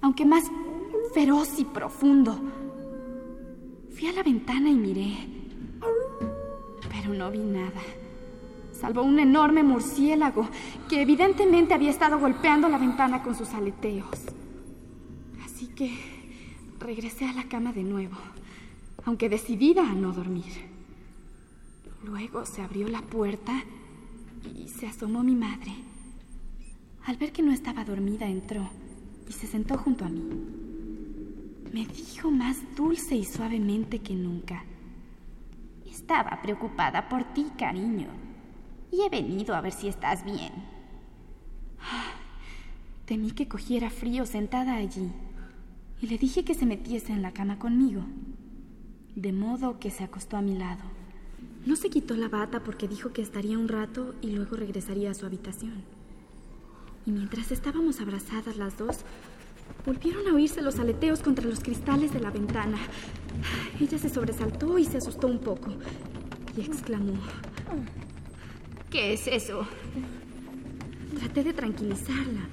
aunque 0.00 0.26
más 0.26 0.44
feroz 1.14 1.58
y 1.58 1.64
profundo. 1.64 2.38
Fui 3.94 4.08
a 4.08 4.12
la 4.12 4.22
ventana 4.22 4.68
y 4.68 4.74
miré 4.74 5.35
pero 7.06 7.18
no 7.18 7.30
vi 7.30 7.38
nada, 7.38 7.80
salvo 8.72 9.02
un 9.02 9.20
enorme 9.20 9.62
murciélago 9.62 10.48
que 10.88 11.02
evidentemente 11.02 11.72
había 11.72 11.90
estado 11.90 12.18
golpeando 12.18 12.68
la 12.68 12.78
ventana 12.78 13.22
con 13.22 13.36
sus 13.36 13.50
aleteos. 13.50 14.24
Así 15.44 15.68
que 15.68 15.96
regresé 16.80 17.26
a 17.26 17.32
la 17.32 17.44
cama 17.44 17.72
de 17.72 17.84
nuevo, 17.84 18.16
aunque 19.04 19.28
decidida 19.28 19.88
a 19.88 19.94
no 19.94 20.12
dormir. 20.12 20.52
Luego 22.04 22.44
se 22.44 22.60
abrió 22.62 22.88
la 22.88 23.02
puerta 23.02 23.52
y 24.44 24.68
se 24.68 24.88
asomó 24.88 25.22
mi 25.22 25.36
madre. 25.36 25.72
Al 27.04 27.18
ver 27.18 27.30
que 27.30 27.42
no 27.42 27.52
estaba 27.52 27.84
dormida, 27.84 28.26
entró 28.26 28.68
y 29.28 29.32
se 29.32 29.46
sentó 29.46 29.78
junto 29.78 30.04
a 30.04 30.08
mí. 30.08 30.24
Me 31.72 31.86
dijo 31.86 32.32
más 32.32 32.56
dulce 32.74 33.14
y 33.14 33.24
suavemente 33.24 34.00
que 34.00 34.14
nunca. 34.14 34.64
Estaba 35.96 36.42
preocupada 36.42 37.08
por 37.08 37.24
ti, 37.32 37.46
cariño. 37.56 38.08
Y 38.92 39.00
he 39.00 39.08
venido 39.08 39.54
a 39.54 39.62
ver 39.62 39.72
si 39.72 39.88
estás 39.88 40.26
bien. 40.26 40.52
Temí 43.06 43.30
que 43.30 43.48
cogiera 43.48 43.88
frío 43.88 44.26
sentada 44.26 44.74
allí 44.74 45.10
y 46.02 46.08
le 46.08 46.18
dije 46.18 46.44
que 46.44 46.52
se 46.52 46.66
metiese 46.66 47.14
en 47.14 47.22
la 47.22 47.32
cama 47.32 47.58
conmigo, 47.58 48.02
de 49.14 49.32
modo 49.32 49.78
que 49.80 49.90
se 49.90 50.04
acostó 50.04 50.36
a 50.36 50.42
mi 50.42 50.54
lado 50.58 50.84
No 51.64 51.76
se 51.76 51.88
quitó 51.88 52.14
la 52.14 52.28
bata 52.28 52.62
porque 52.62 52.88
dijo 52.88 53.14
que 53.14 53.22
estaría 53.22 53.58
un 53.58 53.68
rato 53.68 54.14
y 54.20 54.32
luego 54.32 54.56
regresaría 54.56 55.10
a 55.10 55.14
su 55.14 55.24
habitación. 55.24 55.82
Y 57.06 57.10
mientras 57.12 57.52
estábamos 57.52 58.02
abrazadas 58.02 58.58
las 58.58 58.76
dos, 58.76 58.98
volvieron 59.84 60.26
a 60.28 60.34
oírse 60.34 60.62
los 60.62 60.78
aleteos 60.78 61.20
contra 61.20 61.46
los 61.46 61.60
cristales 61.60 62.12
de 62.12 62.20
la 62.20 62.30
ventana. 62.30 62.78
Ella 63.80 63.98
se 63.98 64.08
sobresaltó 64.08 64.78
y 64.78 64.84
se 64.84 64.98
asustó 64.98 65.28
un 65.28 65.38
poco 65.38 65.72
y 66.56 66.62
exclamó. 66.62 67.14
¿Qué 68.90 69.12
es 69.12 69.26
eso? 69.26 69.66
Traté 71.18 71.44
de 71.44 71.52
tranquilizarla. 71.52 72.48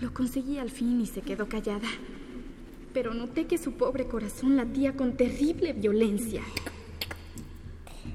Lo 0.00 0.12
conseguí 0.12 0.58
al 0.58 0.70
fin 0.70 1.00
y 1.00 1.06
se 1.06 1.22
quedó 1.22 1.48
callada. 1.48 1.88
Pero 2.92 3.14
noté 3.14 3.46
que 3.46 3.58
su 3.58 3.72
pobre 3.72 4.06
corazón 4.06 4.56
latía 4.56 4.96
con 4.96 5.16
terrible 5.16 5.72
violencia. 5.72 6.42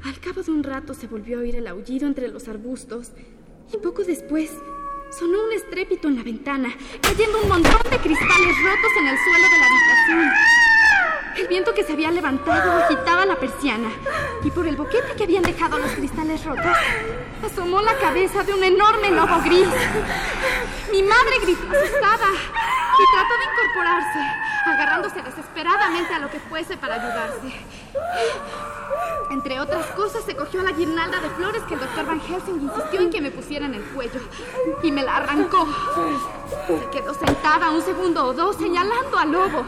Al 0.03 0.19
cabo 0.19 0.43
de 0.43 0.51
un 0.51 0.63
rato 0.63 0.93
se 0.93 1.07
volvió 1.07 1.37
a 1.37 1.41
oír 1.41 1.55
el 1.55 1.67
aullido 1.67 2.07
entre 2.07 2.27
los 2.27 2.47
arbustos 2.47 3.11
y 3.73 3.77
poco 3.77 4.03
después 4.03 4.51
sonó 5.11 5.43
un 5.45 5.53
estrépito 5.53 6.07
en 6.07 6.17
la 6.17 6.23
ventana, 6.23 6.69
cayendo 7.01 7.41
un 7.41 7.47
montón 7.49 7.81
de 7.89 7.97
cristales 7.97 8.55
rotos 8.63 8.91
en 8.99 9.07
el 9.07 9.17
suelo 9.17 9.49
de 9.49 9.57
la 9.59 9.65
habitación. 9.65 10.33
El 11.37 11.47
viento 11.47 11.73
que 11.73 11.83
se 11.83 11.93
había 11.93 12.11
levantado 12.11 12.71
agitaba 12.83 13.25
la 13.25 13.35
persiana 13.35 13.89
y 14.43 14.51
por 14.51 14.67
el 14.67 14.75
boquete 14.75 15.15
que 15.17 15.23
habían 15.23 15.43
dejado 15.43 15.77
los 15.77 15.91
cristales 15.91 16.45
rotos 16.45 16.77
asomó 17.43 17.81
la 17.81 17.95
cabeza 17.97 18.43
de 18.43 18.53
un 18.53 18.63
enorme 18.63 19.11
lobo 19.11 19.41
gris. 19.43 19.67
Mi 20.91 21.03
madre 21.03 21.39
gritó 21.41 21.67
asustada 21.67 22.29
y 22.31 23.03
trató 23.13 23.37
de 23.37 23.45
incorporarse, 23.51 24.19
agarrándose 24.65 25.21
desesperadamente 25.21 26.13
a 26.13 26.19
lo 26.19 26.29
que 26.29 26.39
fuese 26.39 26.77
para 26.77 26.95
ayudarse. 26.95 27.53
Entre 29.31 29.59
otras 29.59 29.85
cosas, 29.87 30.23
se 30.23 30.35
cogió 30.35 30.61
la 30.63 30.71
guirnalda 30.71 31.19
de 31.19 31.29
flores 31.29 31.63
que 31.63 31.73
el 31.73 31.79
doctor 31.79 32.05
Van 32.05 32.19
Helsing 32.19 32.61
insistió 32.61 33.01
en 33.01 33.09
que 33.09 33.21
me 33.21 33.31
pusiera 33.31 33.65
en 33.65 33.73
el 33.75 33.83
cuello 33.83 34.21
y 34.83 34.91
me 34.91 35.03
la 35.03 35.17
arrancó. 35.17 35.67
Se 36.67 36.89
quedó 36.91 37.13
sentada 37.13 37.71
un 37.71 37.81
segundo 37.81 38.25
o 38.25 38.33
dos 38.33 38.55
señalando 38.55 39.17
al 39.17 39.31
lobo 39.31 39.65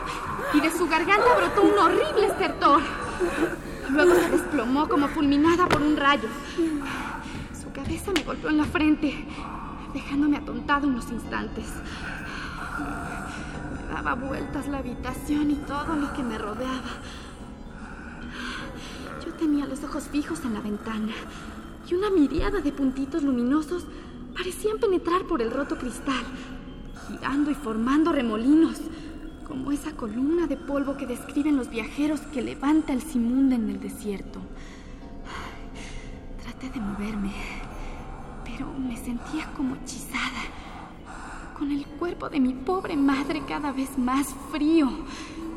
y 0.54 0.62
de 0.62 0.72
su 0.72 0.88
garganta 0.88 1.36
brotó 1.36 1.64
un 1.64 1.78
horrible 1.78 2.28
estertor. 2.28 2.82
Luego 3.90 4.16
se 4.16 4.30
desplomó 4.30 4.88
como 4.88 5.08
fulminada 5.08 5.68
por 5.68 5.82
un 5.82 5.98
rayo. 5.98 6.30
Su 7.60 7.72
cabeza 7.72 8.12
me 8.14 8.24
golpeó 8.24 8.50
en 8.50 8.58
la 8.58 8.66
frente, 8.66 9.26
dejándome 9.94 10.38
atontado 10.38 10.88
unos 10.88 11.10
instantes. 11.12 11.66
Me 13.76 13.94
daba 13.94 14.14
vueltas 14.14 14.68
la 14.68 14.80
habitación 14.80 15.52
y 15.52 15.56
todo 15.56 15.96
lo 15.96 16.14
que 16.14 16.24
me 16.24 16.38
rodeaba. 16.38 17.02
Tenía 19.40 19.68
los 19.68 19.84
ojos 19.84 20.06
fijos 20.08 20.44
en 20.46 20.56
la 20.56 20.62
ventana 20.62 21.14
y 21.90 21.94
una 21.94 22.10
miriada 22.10 22.60
de 22.60 22.72
puntitos 22.72 23.22
luminosos 23.22 23.86
parecían 24.36 24.80
penetrar 24.80 25.24
por 25.24 25.42
el 25.42 25.52
roto 25.52 25.78
cristal, 25.78 26.24
girando 27.08 27.52
y 27.52 27.56
formando 27.56 28.12
remolinos, 28.12 28.78
como 29.48 29.72
esa 29.72 29.92
columna 29.92 30.48
de 30.48 30.58
polvo 30.58 30.98
que 30.98 31.06
describen 31.06 31.56
los 31.56 31.70
viajeros 31.70 32.20
que 32.22 32.42
levanta 32.42 32.94
el 32.94 33.02
Simunda 33.02 33.56
en 33.56 33.70
el 33.70 33.80
desierto. 33.80 34.40
Traté 36.42 36.70
de 36.72 36.80
moverme, 36.80 37.32
pero 38.44 38.74
me 38.74 38.98
sentía 38.98 39.52
como 39.56 39.76
hechizada, 39.76 40.42
con 41.58 41.72
el 41.72 41.86
cuerpo 41.86 42.30
de 42.30 42.40
mi 42.40 42.54
pobre 42.54 42.98
madre 42.98 43.44
cada 43.48 43.72
vez 43.72 43.98
más 43.98 44.28
frío, 44.52 44.90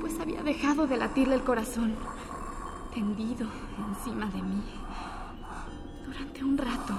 pues 0.00 0.20
había 0.20 0.42
dejado 0.42 0.86
de 0.86 0.96
latirle 0.96 1.34
el 1.34 1.42
corazón, 1.42 1.94
tendido 2.90 3.48
encima 3.88 4.26
de 4.26 4.42
mí. 4.42 4.62
Durante 6.04 6.44
un 6.44 6.58
rato 6.58 6.94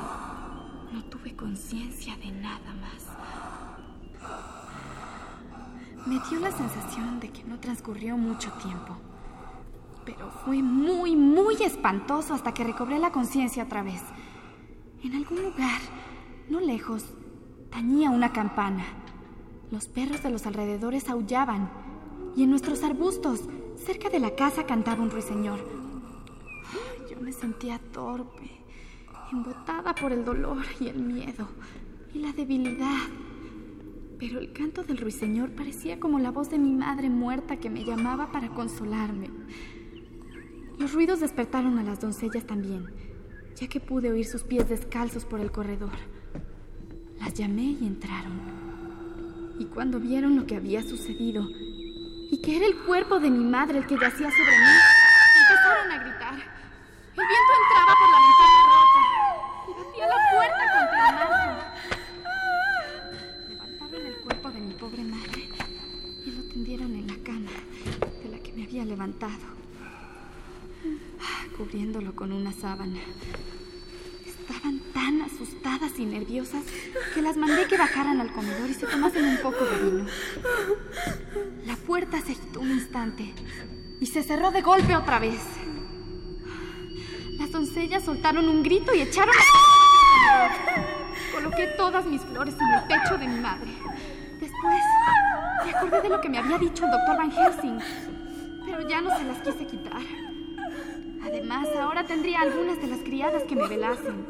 no 0.92 1.04
tuve 1.06 1.36
conciencia 1.36 2.16
de 2.18 2.32
nada 2.32 2.74
más. 2.76 3.08
Me 6.06 6.20
dio 6.30 6.40
la 6.40 6.52
sensación 6.52 7.20
de 7.20 7.30
que 7.30 7.44
no 7.44 7.60
transcurrió 7.60 8.18
mucho 8.18 8.52
tiempo. 8.54 8.98
Pero 10.06 10.32
fue 10.44 10.64
muy, 10.64 11.16
muy 11.16 11.56
espantoso 11.62 12.34
hasta 12.34 12.54
que 12.54 12.64
recobré 12.64 12.98
la 12.98 13.12
conciencia 13.12 13.64
otra 13.64 13.84
vez. 13.84 14.02
En 15.04 15.14
algún 15.16 15.44
lugar, 15.44 15.80
no 16.50 16.60
lejos, 16.60 17.06
tañía 17.70 18.10
una 18.10 18.34
campana. 18.34 18.84
Los 19.70 19.88
perros 19.88 20.24
de 20.24 20.32
los 20.32 20.46
alrededores 20.46 21.08
aullaban 21.10 21.70
y 22.36 22.44
en 22.44 22.50
nuestros 22.50 22.84
arbustos, 22.84 23.42
cerca 23.78 24.10
de 24.10 24.20
la 24.20 24.36
casa, 24.36 24.66
cantaba 24.66 25.04
un 25.04 25.12
ruiseñor. 25.12 25.81
Me 27.22 27.32
sentía 27.32 27.80
torpe, 27.94 28.50
embotada 29.32 29.94
por 29.94 30.12
el 30.12 30.26
dolor 30.26 30.66
y 30.80 30.88
el 30.88 30.98
miedo 30.98 31.48
y 32.16 32.20
la 32.20 32.34
debilidad. 32.34 32.98
Pero 34.18 34.40
el 34.40 34.52
canto 34.54 34.84
del 34.84 34.98
ruiseñor 34.98 35.52
parecía 35.52 36.00
como 36.00 36.18
la 36.18 36.32
voz 36.32 36.50
de 36.50 36.58
mi 36.58 36.74
madre 36.74 37.10
muerta 37.10 37.58
que 37.58 37.70
me 37.70 37.84
llamaba 37.84 38.32
para 38.32 38.50
consolarme. 38.50 39.30
Los 40.80 40.94
ruidos 40.94 41.20
despertaron 41.20 41.78
a 41.78 41.84
las 41.84 42.00
doncellas 42.00 42.46
también, 42.46 42.88
ya 43.56 43.68
que 43.68 43.80
pude 43.80 44.12
oír 44.12 44.26
sus 44.26 44.42
pies 44.42 44.68
descalzos 44.68 45.24
por 45.24 45.40
el 45.40 45.52
corredor. 45.52 45.94
Las 47.20 47.36
llamé 47.36 47.78
y 47.80 47.86
entraron. 47.86 48.40
Y 49.60 49.66
cuando 49.66 50.00
vieron 50.00 50.36
lo 50.36 50.48
que 50.48 50.56
había 50.56 50.82
sucedido, 50.82 51.48
y 52.32 52.42
que 52.42 52.58
era 52.58 52.66
el 52.66 52.78
cuerpo 52.78 53.20
de 53.20 53.30
mi 53.30 53.44
madre 53.44 53.78
el 53.78 53.86
que 53.86 53.96
yacía 53.96 54.32
sobre 54.32 54.58
mí, 54.58 54.76
empezaron 55.50 55.92
a 55.92 56.04
gritar. 56.04 56.61
Viento 57.32 57.54
entraba 57.64 57.94
por 57.96 58.10
la 58.12 58.20
ventana 58.28 58.60
rota 58.74 59.02
y 59.68 59.72
batía 59.80 60.06
la 60.08 60.20
puerta 60.34 60.64
contra 60.76 61.02
el. 61.08 61.16
Levantaron 63.50 64.04
el 64.06 64.18
cuerpo 64.18 64.48
de 64.52 64.60
mi 64.60 64.74
pobre 64.74 65.04
madre 65.04 65.50
y 66.26 66.32
lo 66.32 66.44
tendieron 66.50 66.94
en 66.94 67.08
la 67.08 67.16
cama 67.24 67.52
de 68.22 68.30
la 68.30 68.40
que 68.40 68.52
me 68.52 68.64
había 68.66 68.84
levantado, 68.84 69.46
cubriéndolo 71.58 72.14
con 72.14 72.34
una 72.34 72.52
sábana. 72.52 73.00
Estaban 74.26 74.82
tan 74.94 75.22
asustadas 75.22 75.98
y 76.00 76.06
nerviosas 76.06 76.66
que 77.14 77.22
las 77.22 77.38
mandé 77.38 77.66
que 77.68 77.78
bajaran 77.78 78.20
al 78.20 78.34
comedor 78.34 78.70
y 78.70 78.74
se 78.74 78.88
tomasen 78.88 79.24
un 79.24 79.38
poco 79.38 79.64
de 79.64 79.90
vino. 79.90 80.06
La 81.66 81.78
puerta 81.78 82.20
se 82.20 82.34
agitó 82.34 82.60
un 82.60 82.72
instante 82.72 83.34
y 84.02 84.06
se 84.08 84.22
cerró 84.22 84.52
de 84.52 84.62
golpe 84.62 84.98
otra 84.98 85.20
vez. 85.20 85.40
Las 87.52 87.66
doncellas 87.66 88.06
soltaron 88.06 88.48
un 88.48 88.64
grito 88.64 88.94
y 88.96 89.02
echaron 89.02 89.36
a... 89.36 90.50
Coloqué 91.34 91.68
todas 91.76 92.06
mis 92.06 92.22
flores 92.22 92.56
en 92.58 92.66
el 92.66 92.84
pecho 92.88 93.18
de 93.18 93.28
mi 93.28 93.42
madre. 93.42 93.68
Después 94.40 94.82
me 95.66 95.72
acordé 95.72 96.02
de 96.02 96.08
lo 96.08 96.22
que 96.22 96.30
me 96.30 96.38
había 96.38 96.58
dicho 96.58 96.86
el 96.86 96.92
doctor 96.92 97.18
Van 97.18 97.30
Helsing, 97.30 97.78
pero 98.66 98.88
ya 98.88 99.02
no 99.02 99.18
se 99.18 99.26
las 99.26 99.42
quise 99.42 99.68
quitar. 99.68 100.02
Además, 101.26 101.68
ahora 101.78 102.06
tendría 102.06 102.40
algunas 102.40 102.80
de 102.80 102.88
las 102.88 103.00
criadas 103.00 103.44
que 103.44 103.58
me 103.58 103.68
velasen. 103.68 104.26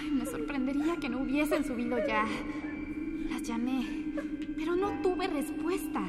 Ay, 0.00 0.10
me 0.12 0.26
sorprendería 0.26 0.94
que 1.00 1.08
no 1.08 1.18
hubiesen 1.18 1.64
subido 1.64 1.98
ya. 2.06 2.24
Las 3.30 3.42
llamé, 3.42 3.84
pero 4.56 4.76
no 4.76 5.02
tuve 5.02 5.26
respuesta. 5.26 6.02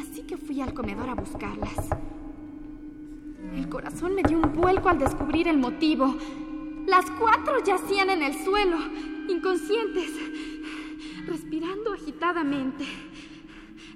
Así 0.00 0.22
que 0.22 0.38
fui 0.38 0.62
al 0.62 0.72
comedor 0.72 1.10
a 1.10 1.14
buscarlas. 1.14 1.90
El 3.54 3.68
corazón 3.68 4.14
me 4.14 4.22
dio 4.22 4.38
un 4.38 4.52
vuelco 4.52 4.88
al 4.88 4.98
descubrir 4.98 5.48
el 5.48 5.58
motivo. 5.58 6.16
Las 6.86 7.10
cuatro 7.12 7.62
yacían 7.64 8.10
en 8.10 8.22
el 8.22 8.34
suelo, 8.44 8.78
inconscientes, 9.28 10.10
respirando 11.26 11.92
agitadamente. 11.92 12.84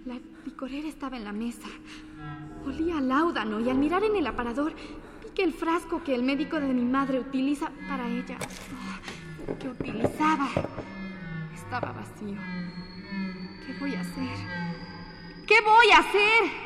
La 0.05 0.17
picorera 0.45 0.89
estaba 0.89 1.17
en 1.17 1.25
la 1.25 1.33
mesa. 1.33 1.69
Olía 2.67 2.99
a 2.99 3.01
láudano 3.01 3.61
y 3.61 3.71
al 3.71 3.79
mirar 3.79 4.05
en 4.05 4.17
el 4.17 4.27
aparador 4.27 4.75
vi 4.75 5.31
que 5.35 5.43
el 5.43 5.53
frasco 5.53 6.03
que 6.05 6.15
el 6.15 6.23
médico 6.23 6.61
de 6.61 6.73
mi 6.73 6.85
madre 6.85 7.21
utiliza 7.21 7.71
para 7.89 8.09
ella, 8.09 8.39
que 9.59 9.69
utilizaba, 9.69 10.49
estaba 11.55 11.93
vacío. 11.93 12.39
¿Qué 13.67 13.75
voy 13.81 13.95
a 13.95 14.01
hacer? 14.01 14.37
¿Qué 15.47 15.57
voy 15.65 15.91
a 15.93 15.99
hacer? 15.99 16.65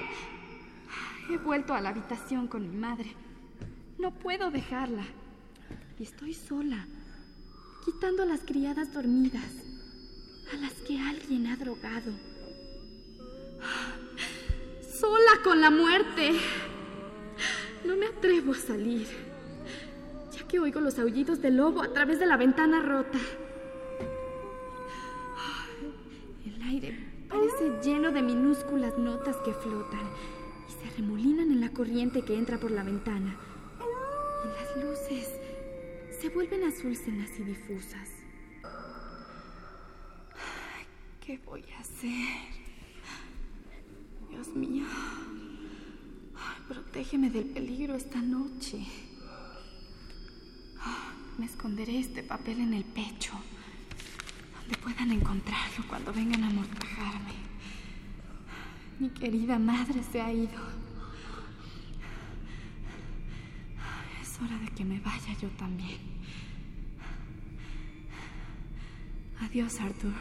He 1.31 1.37
vuelto 1.37 1.75
a 1.75 1.81
la 1.83 1.91
habitación 1.91 2.47
con 2.47 2.63
mi 2.63 2.75
madre. 2.75 3.13
No 3.99 4.13
puedo 4.13 4.51
dejarla. 4.51 5.05
Y 5.99 6.05
estoy 6.05 6.33
sola, 6.33 6.87
quitando 7.85 8.23
a 8.23 8.27
las 8.27 8.41
criadas 8.41 8.95
dormidas, 8.95 9.53
a 10.55 10.57
las 10.57 10.73
que 10.73 10.99
alguien 10.99 11.49
ha 11.49 11.57
drogado. 11.57 12.13
Sola 14.81 15.43
con 15.45 15.61
la 15.61 15.71
muerte. 15.71 16.33
No 17.85 17.95
me 17.97 18.07
atrevo 18.07 18.53
a 18.53 18.57
salir, 18.57 19.07
ya 20.33 20.49
que 20.49 20.61
oigo 20.61 20.81
los 20.81 20.99
aullidos 20.99 21.43
del 21.43 21.57
lobo 21.57 21.83
a 21.83 21.93
través 21.93 22.19
de 22.19 22.27
la 22.27 22.39
ventana 22.39 22.81
rota. 22.81 23.19
El 26.47 26.63
aire 26.63 26.99
parece 27.29 27.81
lleno 27.83 28.13
de 28.13 28.23
minúsculas 28.23 28.97
notas 28.97 29.37
que 29.45 29.53
flotan 29.53 30.09
remolinan 30.99 31.53
en 31.53 31.61
la 31.61 31.71
corriente 31.71 32.23
que 32.23 32.37
entra 32.37 32.59
por 32.59 32.73
la 32.73 32.83
ventana. 32.83 33.37
Y 34.45 34.49
las 34.49 34.85
luces 34.85 35.29
se 36.21 36.29
vuelven 36.29 36.65
azulcenas 36.65 37.31
y 37.39 37.45
difusas. 37.45 38.09
¿Qué 41.25 41.39
voy 41.47 41.65
a 41.77 41.81
hacer? 41.81 42.27
Dios 44.29 44.49
mío. 44.57 44.87
Protégeme 46.67 47.31
del 47.31 47.45
peligro 47.45 47.95
esta 47.95 48.21
noche. 48.21 48.85
Me 51.39 51.47
esconderé 51.47 52.01
este 52.01 52.25
papel 52.25 52.61
en 52.61 52.75
el 52.75 52.85
pecho, 52.85 53.33
donde 54.59 54.77
puedan 54.79 55.13
encontrarlo 55.13 55.85
cuando 55.89 56.13
vengan 56.13 56.43
a 56.43 56.49
amortajarme. 56.49 57.35
Mi 58.99 59.11
querida 59.11 59.61
madre 59.61 60.03
se 60.03 60.21
ha 60.21 60.33
ido. 60.33 60.78
Es 64.39 64.45
hora 64.45 64.59
de 64.59 64.69
que 64.69 64.85
me 64.85 65.01
vaya 65.01 65.33
yo 65.41 65.49
también. 65.51 65.99
Adiós, 69.41 69.81
Arthur. 69.81 70.13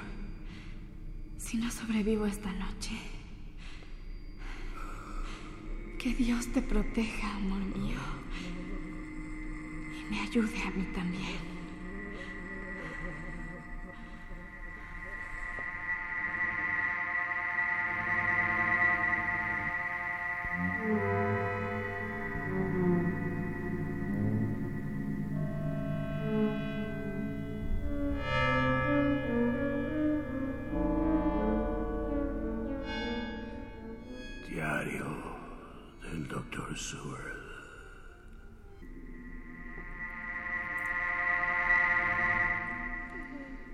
Si 1.38 1.58
no 1.58 1.70
sobrevivo 1.70 2.26
esta 2.26 2.52
noche. 2.54 2.98
Que 6.00 6.16
Dios 6.16 6.48
te 6.52 6.62
proteja, 6.64 7.36
amor 7.36 7.62
mío. 7.78 8.00
Y 10.00 10.12
me 10.12 10.22
ayude 10.22 10.64
a 10.64 10.72
mí 10.72 10.84
también. 10.96 11.57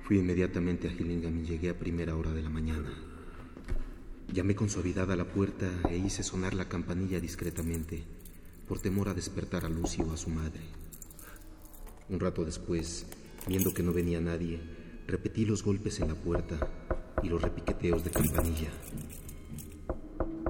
Fui 0.03 0.19
inmediatamente 0.19 0.89
a 0.89 0.91
Gillingham 0.91 1.39
y 1.39 1.47
llegué 1.47 1.69
a 1.69 1.79
primera 1.79 2.17
hora 2.17 2.33
de 2.33 2.41
la 2.41 2.49
mañana. 2.49 2.93
Llamé 4.33 4.53
con 4.53 4.69
suavidad 4.69 5.09
a 5.09 5.15
la 5.15 5.23
puerta 5.23 5.71
e 5.89 5.95
hice 5.95 6.23
sonar 6.23 6.53
la 6.53 6.67
campanilla 6.67 7.21
discretamente, 7.21 8.03
por 8.67 8.79
temor 8.79 9.07
a 9.07 9.13
despertar 9.13 9.63
a 9.63 9.69
Lucy 9.69 10.01
o 10.01 10.11
a 10.11 10.17
su 10.17 10.29
madre. 10.29 10.59
Un 12.09 12.19
rato 12.19 12.43
después, 12.43 13.05
viendo 13.47 13.73
que 13.73 13.81
no 13.81 13.93
venía 13.93 14.19
nadie, 14.19 14.59
repetí 15.07 15.45
los 15.45 15.63
golpes 15.63 16.01
en 16.01 16.09
la 16.09 16.15
puerta 16.15 16.59
y 17.23 17.29
los 17.29 17.41
repiqueteos 17.41 18.03
de 18.03 18.11
campanilla. 18.11 18.71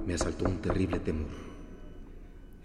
Me 0.07 0.15
asaltó 0.15 0.45
un 0.45 0.63
terrible 0.63 0.99
temor. 0.99 1.29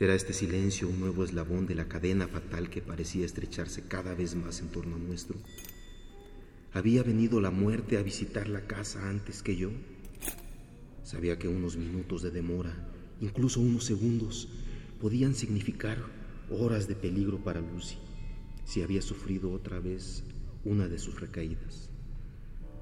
Era 0.00 0.14
este 0.14 0.32
silencio 0.32 0.88
un 0.88 1.00
nuevo 1.00 1.22
eslabón 1.22 1.66
de 1.66 1.74
la 1.74 1.86
cadena 1.86 2.28
fatal 2.28 2.70
que 2.70 2.80
parecía 2.80 3.26
estrecharse 3.26 3.86
cada 3.86 4.14
vez 4.14 4.34
más 4.36 4.60
en 4.60 4.68
torno 4.68 4.96
nuestro. 4.96 5.36
¿Había 6.78 7.02
venido 7.02 7.40
la 7.40 7.50
muerte 7.50 7.98
a 7.98 8.04
visitar 8.04 8.48
la 8.48 8.68
casa 8.68 9.10
antes 9.10 9.42
que 9.42 9.56
yo? 9.56 9.70
Sabía 11.02 11.36
que 11.36 11.48
unos 11.48 11.76
minutos 11.76 12.22
de 12.22 12.30
demora, 12.30 12.72
incluso 13.20 13.58
unos 13.58 13.82
segundos, 13.82 14.48
podían 15.00 15.34
significar 15.34 15.98
horas 16.48 16.86
de 16.86 16.94
peligro 16.94 17.42
para 17.42 17.60
Lucy 17.60 17.96
si 18.64 18.82
había 18.82 19.02
sufrido 19.02 19.50
otra 19.50 19.80
vez 19.80 20.22
una 20.64 20.86
de 20.86 21.00
sus 21.00 21.20
recaídas. 21.20 21.90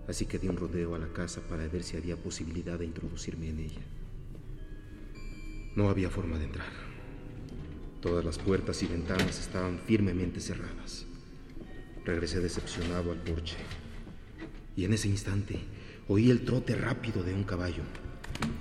Así 0.06 0.26
que 0.26 0.38
di 0.38 0.48
un 0.48 0.58
rodeo 0.58 0.94
a 0.94 0.98
la 0.98 1.14
casa 1.14 1.40
para 1.48 1.66
ver 1.66 1.82
si 1.82 1.96
había 1.96 2.18
posibilidad 2.18 2.78
de 2.78 2.84
introducirme 2.84 3.48
en 3.48 3.60
ella. 3.60 3.82
No 5.74 5.88
había 5.88 6.10
forma 6.10 6.36
de 6.36 6.44
entrar. 6.44 6.68
Todas 8.02 8.26
las 8.26 8.36
puertas 8.36 8.82
y 8.82 8.88
ventanas 8.88 9.40
estaban 9.40 9.78
firmemente 9.78 10.38
cerradas. 10.40 11.06
Regresé 12.04 12.40
decepcionado 12.40 13.10
al 13.10 13.22
porche. 13.22 13.56
Y 14.76 14.84
en 14.84 14.92
ese 14.92 15.08
instante 15.08 15.58
oí 16.06 16.30
el 16.30 16.44
trote 16.44 16.76
rápido 16.76 17.22
de 17.22 17.34
un 17.34 17.44
caballo. 17.44 17.82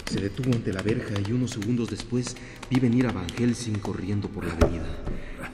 Se 0.06 0.22
detuvo 0.22 0.54
ante 0.54 0.72
la 0.72 0.82
verja 0.82 1.14
y 1.28 1.34
unos 1.34 1.52
segundos 1.52 1.90
después 1.90 2.38
vi 2.70 2.80
venir 2.80 3.08
a 3.08 3.12
Van 3.12 3.28
Helsing 3.30 3.80
corriendo 3.80 4.30
por 4.30 4.46
la 4.46 4.54
avenida. 4.54 4.88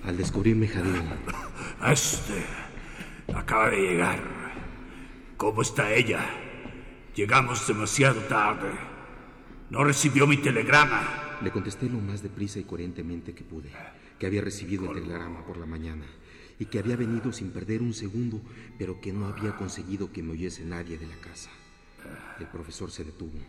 Al 0.04 0.15
descubrirme 0.15 0.67
jadeo. 0.67 1.04
Este 1.91 2.43
acaba 3.34 3.71
de 3.71 3.78
llegar. 3.78 4.19
¿Cómo 5.36 5.63
está 5.63 5.91
ella? 5.91 6.24
Llegamos 7.15 7.67
demasiado 7.67 8.21
tarde. 8.21 8.69
No 9.71 9.84
recibió 9.84 10.28
mi 10.28 10.38
telegrama. 10.38 11.39
Le 11.41 11.50
contesté 11.50 11.89
lo 11.89 12.00
más 12.00 12.21
deprisa 12.21 12.60
y 12.60 12.63
coherentemente 12.65 13.34
que 13.34 13.43
pude, 13.43 13.71
que 14.19 14.28
había 14.28 14.43
recibido 14.43 14.91
el 14.91 15.02
telegrama 15.02 15.43
por 15.43 15.58
la 15.58 15.65
mañana 15.65 16.06
y 16.62 16.67
que 16.67 16.78
había 16.78 16.95
venido 16.95 17.34
sin 17.34 17.50
perder 17.50 17.82
un 17.82 17.91
segundo, 17.91 18.39
pero 18.78 19.02
que 19.02 19.12
no 19.12 19.26
había 19.26 19.58
conseguido 19.58 20.12
que 20.12 20.21
me 20.21 20.34
oyese 20.34 20.63
nadie 20.63 20.95
de 20.95 21.08
la 21.08 21.15
casa. 21.15 21.50
El 22.39 22.45
profesor 22.45 22.91
se 22.91 23.04
detuvo, 23.04 23.39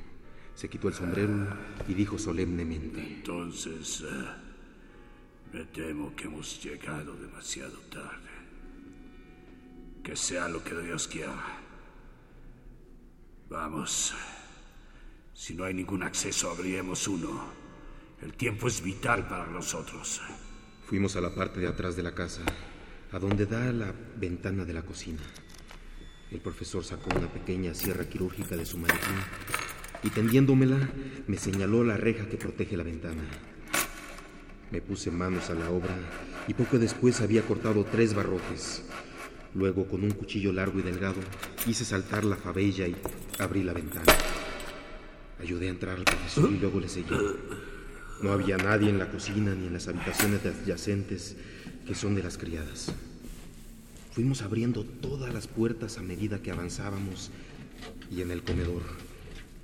se 0.55 0.71
quitó 0.71 0.89
el 0.89 0.95
sombrero 0.95 1.47
y 1.87 1.93
dijo 1.93 2.19
solemnemente. 2.19 3.03
Entonces, 3.03 4.01
eh, 4.01 4.25
me 5.53 5.65
temo 5.67 6.17
que 6.17 6.25
hemos 6.25 6.65
llegado 6.65 7.15
demasiado 7.15 7.77
tarde. 7.91 8.31
Que 10.03 10.17
sea 10.17 10.49
lo 10.49 10.65
que 10.65 10.75
Dios 10.81 11.07
quiera. 11.07 11.61
Vamos. 13.51 14.15
Si 15.35 15.53
no 15.53 15.65
hay 15.65 15.75
ningún 15.75 16.03
acceso, 16.03 16.51
abriremos 16.51 17.07
uno. 17.09 17.45
El 18.23 18.33
tiempo 18.33 18.69
es 18.69 18.83
vital 18.83 19.29
para 19.29 19.49
nosotros. 19.49 20.23
Fuimos 20.87 21.15
a 21.17 21.21
la 21.21 21.35
parte 21.35 21.61
de 21.61 21.69
atrás 21.69 21.95
de 21.95 22.05
la 22.05 22.15
casa 22.15 22.43
a 23.13 23.19
donde 23.19 23.45
da 23.45 23.73
la 23.73 23.95
ventana 24.17 24.65
de 24.65 24.73
la 24.73 24.83
cocina. 24.83 25.21
El 26.31 26.41
profesor 26.41 26.83
sacó 26.83 27.15
una 27.17 27.31
pequeña 27.31 27.75
sierra 27.75 28.09
quirúrgica 28.09 28.57
de 28.57 28.65
su 28.65 28.79
maletín 28.79 29.17
y 30.03 30.09
tendiéndomela 30.09 30.79
me 31.27 31.37
señaló 31.37 31.85
la 31.85 31.99
reja 31.99 32.27
que 32.27 32.39
protege 32.39 32.77
la 32.77 32.85
ventana. 32.85 33.23
Me 34.71 34.81
puse 34.81 35.11
manos 35.11 35.51
a 35.51 35.55
la 35.55 35.69
obra 35.69 35.95
y 36.49 36.55
poco 36.55 36.79
después 36.79 37.21
había 37.21 37.43
cortado 37.43 37.85
tres 37.85 38.15
barrotes. 38.15 38.83
Luego, 39.55 39.87
con 39.87 40.03
un 40.03 40.13
cuchillo 40.13 40.51
largo 40.51 40.79
y 40.79 40.83
delgado, 40.83 41.21
hice 41.67 41.85
saltar 41.85 42.25
la 42.25 42.37
fabella 42.37 42.89
y 42.89 42.97
abrí 43.39 43.63
la 43.63 43.75
ventana. 43.75 44.11
Ayudé 45.39 45.67
a 45.67 45.71
entrar 45.71 45.99
al 45.99 46.05
profesor 46.05 46.51
y 46.51 46.59
luego 46.59 46.81
le 46.81 46.89
seguí. 46.89 47.15
No 48.23 48.33
había 48.33 48.57
nadie 48.57 48.89
en 48.89 48.99
la 48.99 49.11
cocina 49.11 49.55
ni 49.55 49.67
en 49.67 49.75
las 49.75 49.89
habitaciones 49.89 50.41
adyacentes 50.47 51.37
que 51.87 51.95
son 51.95 52.15
de 52.15 52.23
las 52.23 52.39
criadas. 52.39 52.93
Fuimos 54.13 54.43
abriendo 54.43 54.85
todas 54.85 55.33
las 55.33 55.47
puertas 55.47 55.99
a 55.99 56.03
medida 56.03 56.43
que 56.43 56.51
avanzábamos 56.51 57.31
y 58.11 58.21
en 58.21 58.31
el 58.31 58.43
comedor, 58.43 58.83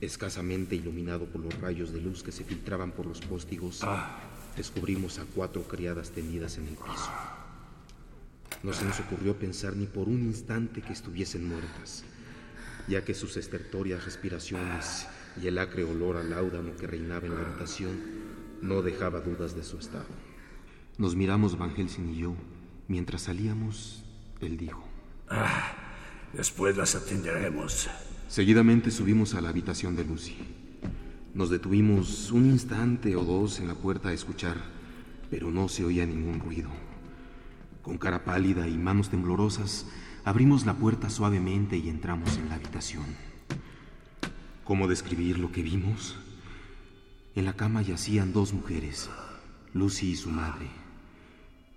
escasamente 0.00 0.74
iluminado 0.74 1.26
por 1.26 1.42
los 1.42 1.60
rayos 1.60 1.92
de 1.92 2.00
luz 2.00 2.22
que 2.22 2.32
se 2.32 2.44
filtraban 2.44 2.92
por 2.92 3.06
los 3.06 3.20
póstigos, 3.20 3.80
ah. 3.82 4.20
descubrimos 4.56 5.18
a 5.18 5.24
cuatro 5.34 5.62
criadas 5.64 6.10
tendidas 6.10 6.56
en 6.56 6.68
el 6.68 6.74
piso. 6.74 7.10
No 8.62 8.72
se 8.72 8.84
nos 8.84 8.98
ocurrió 9.00 9.38
pensar 9.38 9.76
ni 9.76 9.86
por 9.86 10.08
un 10.08 10.22
instante 10.22 10.80
que 10.82 10.92
estuviesen 10.92 11.46
muertas, 11.46 12.04
ya 12.88 13.04
que 13.04 13.14
sus 13.14 13.36
estertorias 13.36 14.04
respiraciones 14.04 15.06
y 15.40 15.46
el 15.46 15.58
acre 15.58 15.84
olor 15.84 16.16
al 16.16 16.30
láudano 16.30 16.74
que 16.76 16.86
reinaba 16.86 17.26
en 17.26 17.34
la 17.34 17.42
habitación 17.42 18.00
no 18.62 18.82
dejaba 18.82 19.20
dudas 19.20 19.54
de 19.54 19.62
su 19.62 19.78
estado. 19.78 20.06
Nos 20.98 21.14
miramos 21.14 21.56
Van 21.56 21.70
Helsing 21.70 22.08
y 22.08 22.16
yo. 22.16 22.34
Mientras 22.88 23.22
salíamos, 23.22 24.02
él 24.40 24.56
dijo. 24.56 24.82
Ah, 25.30 25.72
después 26.32 26.76
las 26.76 26.96
atenderemos. 26.96 27.88
Seguidamente 28.26 28.90
subimos 28.90 29.34
a 29.34 29.40
la 29.40 29.50
habitación 29.50 29.94
de 29.94 30.04
Lucy. 30.04 30.36
Nos 31.34 31.50
detuvimos 31.50 32.32
un 32.32 32.46
instante 32.46 33.14
o 33.14 33.22
dos 33.24 33.60
en 33.60 33.68
la 33.68 33.76
puerta 33.76 34.08
a 34.08 34.12
escuchar, 34.12 34.56
pero 35.30 35.52
no 35.52 35.68
se 35.68 35.84
oía 35.84 36.04
ningún 36.04 36.40
ruido. 36.40 36.68
Con 37.82 37.96
cara 37.96 38.24
pálida 38.24 38.66
y 38.66 38.76
manos 38.76 39.08
temblorosas, 39.08 39.86
abrimos 40.24 40.66
la 40.66 40.74
puerta 40.74 41.10
suavemente 41.10 41.76
y 41.76 41.90
entramos 41.90 42.36
en 42.38 42.48
la 42.48 42.56
habitación. 42.56 43.06
¿Cómo 44.64 44.88
describir 44.88 45.38
lo 45.38 45.52
que 45.52 45.62
vimos? 45.62 46.16
En 47.36 47.44
la 47.44 47.52
cama 47.52 47.82
yacían 47.82 48.32
dos 48.32 48.52
mujeres, 48.52 49.08
Lucy 49.74 50.10
y 50.10 50.16
su 50.16 50.30
madre. 50.30 50.87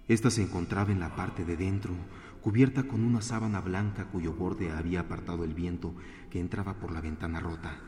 Esta 0.07 0.29
se 0.29 0.43
encontraba 0.43 0.91
en 0.91 0.99
la 0.99 1.15
parte 1.15 1.45
de 1.45 1.57
dentro, 1.57 1.93
cubierta 2.41 2.83
con 2.83 3.03
una 3.03 3.21
sábana 3.21 3.61
blanca 3.61 4.05
cuyo 4.05 4.33
borde 4.33 4.71
había 4.71 5.01
apartado 5.01 5.43
el 5.43 5.53
viento 5.53 5.93
que 6.29 6.39
entraba 6.39 6.73
por 6.73 6.91
la 6.91 7.01
ventana 7.01 7.39
rota, 7.39 7.79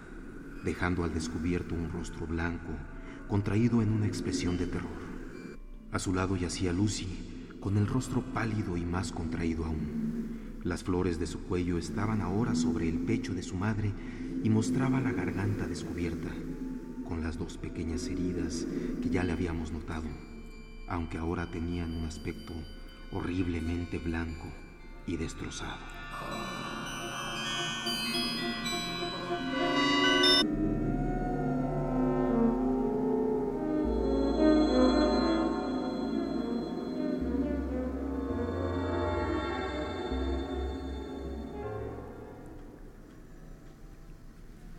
dejando 0.64 1.04
al 1.04 1.14
descubierto 1.14 1.76
un 1.76 1.92
rostro 1.92 2.28
blanco, 2.28 2.72
contraído 3.28 3.82
en 3.82 3.92
una 3.92 4.06
expresión 4.06 4.58
de 4.58 4.68
terror. 4.68 5.14
A 5.92 6.00
su 6.00 6.14
lado 6.14 6.36
yacía 6.38 6.72
Lucy, 6.72 7.58
con 7.60 7.78
el 7.78 7.88
rostro 7.88 8.22
pálido 8.22 8.78
y 8.78 8.86
más 8.86 9.12
contraído 9.12 9.66
aún. 9.66 10.60
Las 10.64 10.84
flores 10.84 11.20
de 11.20 11.28
su 11.28 11.44
cuello 11.44 11.78
estaban 11.78 12.22
ahora 12.22 12.56
sobre 12.56 12.88
el 12.88 13.00
pecho 13.00 13.34
de 13.34 13.44
su 13.44 13.56
madre 13.56 13.92
y 14.44 14.50
mostraba 14.50 15.02
la 15.02 15.12
garganta 15.12 15.68
descubierta, 15.68 16.30
con 17.08 17.22
las 17.22 17.38
dos 17.38 17.58
pequeñas 17.58 18.08
heridas 18.08 18.66
que 19.02 19.10
ya 19.10 19.24
le 19.24 19.32
habíamos 19.32 19.72
notado, 19.72 20.08
aunque 20.94 21.18
ahora 21.18 21.48
tenían 21.48 21.92
un 21.92 22.06
aspecto 22.06 22.54
horriblemente 23.12 23.98
blanco 23.98 24.48
y 25.08 25.18
destrozado. 25.18 25.82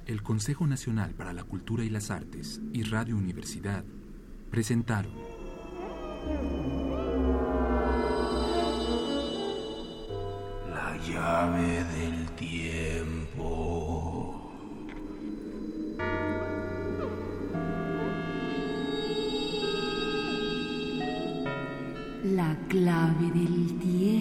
El 0.07 0.23
Consejo 0.23 0.67
Nacional 0.67 1.15
para 1.15 1.33
la 1.33 1.43
Cultura 1.43 1.85
y 1.85 1.91
las 1.91 2.11
Artes 2.11 2.61
y 2.73 2.85
Radio 2.85 3.17
Universidad 3.17 3.85
presentaron 4.51 5.34
La 10.71 10.97
llave 11.07 11.85
del 11.95 12.31
tiempo. 12.37 13.51
La 22.25 22.57
clave 22.69 23.31
del 23.35 23.79
tiempo. 23.79 24.14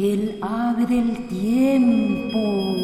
El 0.00 0.38
ave 0.40 0.86
del 0.86 1.26
tiempo. 1.26 2.77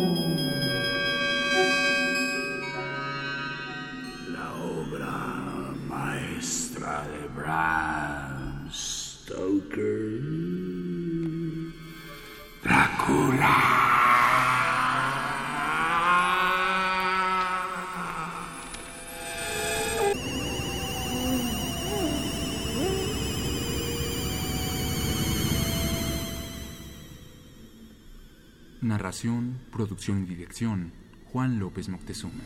Narración, 29.04 29.60
producción 29.70 30.22
y 30.22 30.24
dirección, 30.24 30.90
Juan 31.30 31.58
López 31.58 31.90
Moctezuma. 31.90 32.42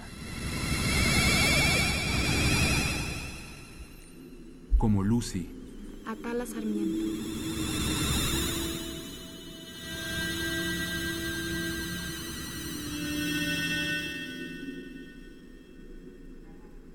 Como 4.77 5.05
Lucy, 5.05 5.49
Atala 6.05 6.44
Sarmiento. 6.47 7.05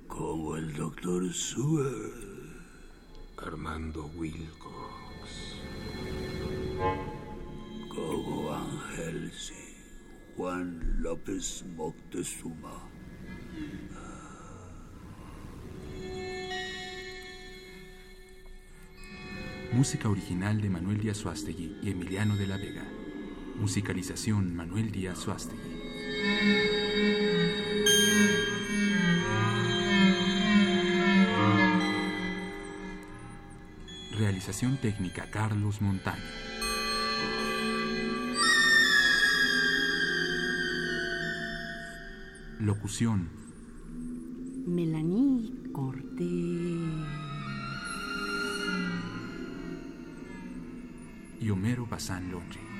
Como 0.09 0.57
el 0.57 0.73
doctor 0.73 1.33
Sewell. 1.33 2.11
Armando 3.37 4.11
Wilcox. 4.17 4.62
Juan 10.35 10.97
López 10.99 11.63
Moctezuma. 11.75 12.93
música 19.73 20.07
original 20.07 20.61
de 20.61 20.69
Manuel 20.69 20.99
Díaz 20.99 21.17
Suástegui 21.17 21.77
y 21.81 21.89
Emiliano 21.89 22.37
de 22.37 22.45
la 22.45 22.57
Vega. 22.57 22.83
Musicalización 23.55 24.55
Manuel 24.55 24.91
Díaz 24.91 25.17
Suástegui. 25.17 25.59
Realización 34.15 34.77
técnica 34.77 35.25
Carlos 35.31 35.81
Montaño. 35.81 36.21
Locución 42.63 43.27
Melanie 44.65 45.51
Cortés. 45.73 46.29
y 51.41 51.49
Homero 51.49 51.85
Bazán 51.85 52.31
Londri. 52.31 52.72